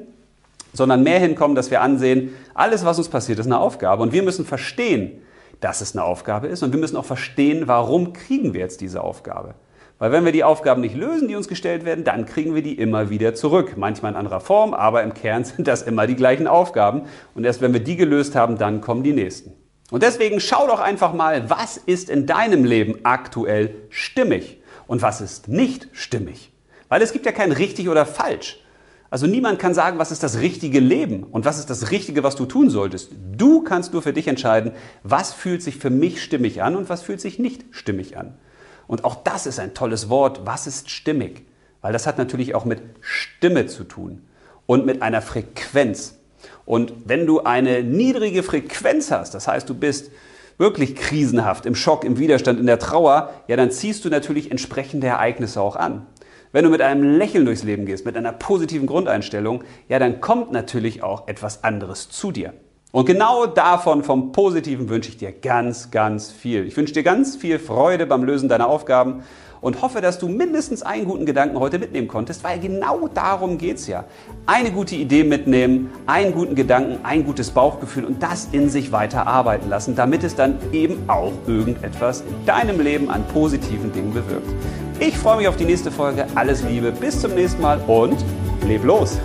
sondern 0.74 1.01
mehr 1.01 1.20
hinkommen, 1.20 1.56
dass 1.56 1.72
wir 1.72 1.82
ansehen, 1.82 2.36
alles, 2.53 2.86
was 2.86 3.00
uns 3.00 3.10
passiert, 3.10 3.39
ist 3.39 3.48
eine 3.48 3.58
Aufgabe 3.58 4.03
und 4.03 4.13
wir 4.13 4.22
müssen 4.22 4.46
verstehen, 4.46 5.24
dass 5.60 5.82
es 5.82 5.96
eine 5.96 6.04
Aufgabe 6.04 6.48
ist 6.48 6.63
und 6.63 6.72
wir 6.72 6.80
müssen 6.80 6.98
auch 6.98 7.06
verstehen, 7.06 7.68
warum 7.68 8.13
kriegen 8.13 8.54
wir 8.54 8.62
jetzt 8.62 8.82
diese 8.82 9.01
Aufgabe. 9.01 9.56
Weil 10.00 10.13
wenn 10.13 10.24
wir 10.24 10.32
die 10.32 10.46
Aufgaben 10.46 10.80
nicht 10.80 10.96
lösen, 10.96 11.28
die 11.28 11.36
uns 11.36 11.50
gestellt 11.50 11.84
werden, 11.84 12.06
dann 12.06 12.25
kriegen 12.25 12.56
wir 12.56 12.62
die 12.62 12.80
immer 12.80 13.10
wieder 13.10 13.36
zurück. 13.36 13.74
Manchmal 13.75 14.13
in 14.13 14.18
anderer 14.18 14.39
Form, 14.39 14.74
aber 14.74 15.04
im 15.04 15.13
Kern 15.13 15.44
sind 15.44 15.68
das 15.68 15.82
immer 15.82 16.08
die 16.08 16.16
gleichen 16.16 16.48
Aufgaben. 16.48 17.04
Und 17.36 17.44
erst 17.44 17.62
wenn 17.62 17.74
wir 17.74 17.82
die 17.82 17.98
gelöst 17.98 18.34
haben, 18.36 18.58
dann 18.58 18.80
kommen 18.80 19.04
die 19.04 19.12
nächsten. 19.12 19.51
Und 19.92 20.04
deswegen 20.04 20.39
schau 20.39 20.67
doch 20.67 20.80
einfach 20.80 21.13
mal, 21.13 21.50
was 21.50 21.76
ist 21.76 22.10
in 22.10 22.26
deinem 22.26 22.63
Leben 22.63 23.00
aktuell 23.04 23.76
stimmig 23.89 24.62
und 24.88 25.02
was 25.02 25.19
ist 25.19 25.50
nicht 25.50 25.89
stimmig. 25.91 26.54
Weil 26.88 27.02
es 27.02 27.12
gibt 27.12 27.26
ja 27.26 27.32
kein 27.32 27.52
richtig 27.52 27.89
oder 27.89 28.06
falsch. 28.06 28.63
Also 29.12 29.26
niemand 29.26 29.58
kann 29.58 29.74
sagen, 29.74 29.98
was 29.98 30.12
ist 30.12 30.22
das 30.22 30.39
richtige 30.39 30.80
Leben 30.80 31.24
und 31.24 31.43
was 31.43 31.58
ist 31.58 31.69
das 31.69 31.89
Richtige, 31.89 32.24
was 32.24 32.36
du 32.36 32.45
tun 32.45 32.69
solltest. 32.69 33.12
Du 33.36 33.62
kannst 33.62 33.93
nur 33.93 34.04
für 34.04 34.13
dich 34.13 34.28
entscheiden, 34.28 34.72
was 35.04 35.34
fühlt 35.34 35.63
sich 35.63 35.78
für 35.78 35.89
mich 35.89 36.22
stimmig 36.22 36.62
an 36.62 36.76
und 36.76 36.89
was 36.89 37.02
fühlt 37.02 37.19
sich 37.19 37.39
nicht 37.39 37.65
stimmig 37.72 38.17
an. 38.17 38.36
Und 38.88 39.06
auch 39.06 39.15
das 39.24 39.48
ist 39.48 39.60
ein 39.60 39.74
tolles 39.74 40.10
Wort. 40.10 40.41
Was 40.45 40.67
ist 40.67 40.89
stimmig? 40.89 41.45
Weil 41.82 41.93
das 41.93 42.06
hat 42.06 42.17
natürlich 42.17 42.54
auch 42.54 42.65
mit 42.65 42.82
Stimme 43.02 43.65
zu 43.65 43.84
tun 43.84 44.22
und 44.65 44.86
mit 44.86 45.02
einer 45.02 45.22
Frequenz. 45.22 46.15
Und 46.65 46.93
wenn 47.06 47.26
du 47.26 47.41
eine 47.41 47.84
niedrige 47.84 48.43
Frequenz 48.43 49.12
hast, 49.12 49.34
das 49.34 49.48
heißt, 49.48 49.67
du 49.69 49.74
bist 49.74 50.12
wirklich 50.60 50.95
krisenhaft, 50.95 51.65
im 51.65 51.74
Schock, 51.74 52.04
im 52.04 52.19
Widerstand, 52.19 52.60
in 52.60 52.67
der 52.67 52.80
Trauer, 52.80 53.34
ja, 53.48 53.56
dann 53.56 53.72
ziehst 53.72 54.06
du 54.06 54.10
natürlich 54.10 54.52
entsprechende 54.52 55.08
Ereignisse 55.08 55.62
auch 55.62 55.76
an. 55.76 56.06
Wenn 56.52 56.64
du 56.64 56.72
mit 56.72 56.82
einem 56.82 57.18
Lächeln 57.18 57.46
durchs 57.46 57.64
Leben 57.64 57.86
gehst, 57.86 58.06
mit 58.06 58.18
einer 58.18 58.32
positiven 58.32 58.88
Grundeinstellung, 58.88 59.64
ja, 59.88 60.00
dann 60.00 60.20
kommt 60.20 60.52
natürlich 60.52 61.04
auch 61.04 61.28
etwas 61.28 61.64
anderes 61.64 62.10
zu 62.10 62.32
dir. 62.32 62.54
Und 62.92 63.06
genau 63.06 63.46
davon, 63.46 64.04
vom 64.04 64.32
Positiven, 64.32 64.90
wünsche 64.90 65.10
ich 65.10 65.18
dir 65.18 65.32
ganz, 65.32 65.92
ganz 65.92 66.32
viel. 66.32 66.66
Ich 66.66 66.76
wünsche 66.76 66.94
dir 66.94 67.04
ganz 67.04 67.36
viel 67.36 67.60
Freude 67.60 68.08
beim 68.08 68.24
Lösen 68.24 68.50
deiner 68.50 68.68
Aufgaben 68.68 69.22
und 69.62 69.82
hoffe, 69.82 70.02
dass 70.02 70.19
du 70.19 70.28
mindestens 70.28 70.82
einen 70.82 71.06
guten 71.06 71.26
Gedanken 71.26 71.60
heute 71.60 71.80
mitnehmen 71.80 72.08
konntest, 72.08 72.43
weil 72.43 72.60
genau 72.60 73.08
darum 73.08 73.58
geht 73.58 73.78
es 73.78 73.88
ja. 73.88 74.06
Eine 74.45 74.72
gute 74.72 74.95
Idee 74.95 75.24
mitnehmen, 75.24 75.89
einen 76.06 76.34
guten 76.34 76.56
Gedanken, 76.56 77.04
ein 77.04 77.26
gutes 77.26 77.52
Bauchgefühl 77.52 78.06
und 78.06 78.24
das 78.24 78.50
in 78.52 78.69
sich 78.69 78.91
weiter 78.91 79.28
arbeiten 79.28 79.69
lassen, 79.69 79.95
damit 79.95 80.24
es 80.24 80.36
dann 80.36 80.58
eben 80.72 81.10
auch 81.10 81.34
irgendetwas 81.48 82.22
in 82.22 82.45
deinem 82.45 82.80
Leben 82.80 83.10
an 83.10 83.24
positiven 83.28 83.91
Dingen 83.91 84.13
bewirkt. 84.13 84.48
Ich 85.00 85.17
freue 85.17 85.38
mich 85.38 85.48
auf 85.48 85.56
die 85.56 85.65
nächste 85.65 85.91
Folge. 85.91 86.26
Alles 86.36 86.63
Liebe, 86.63 86.91
bis 86.91 87.22
zum 87.22 87.34
nächsten 87.34 87.62
Mal 87.62 87.80
und 87.88 88.17
leb 88.65 88.84
los! 88.84 89.17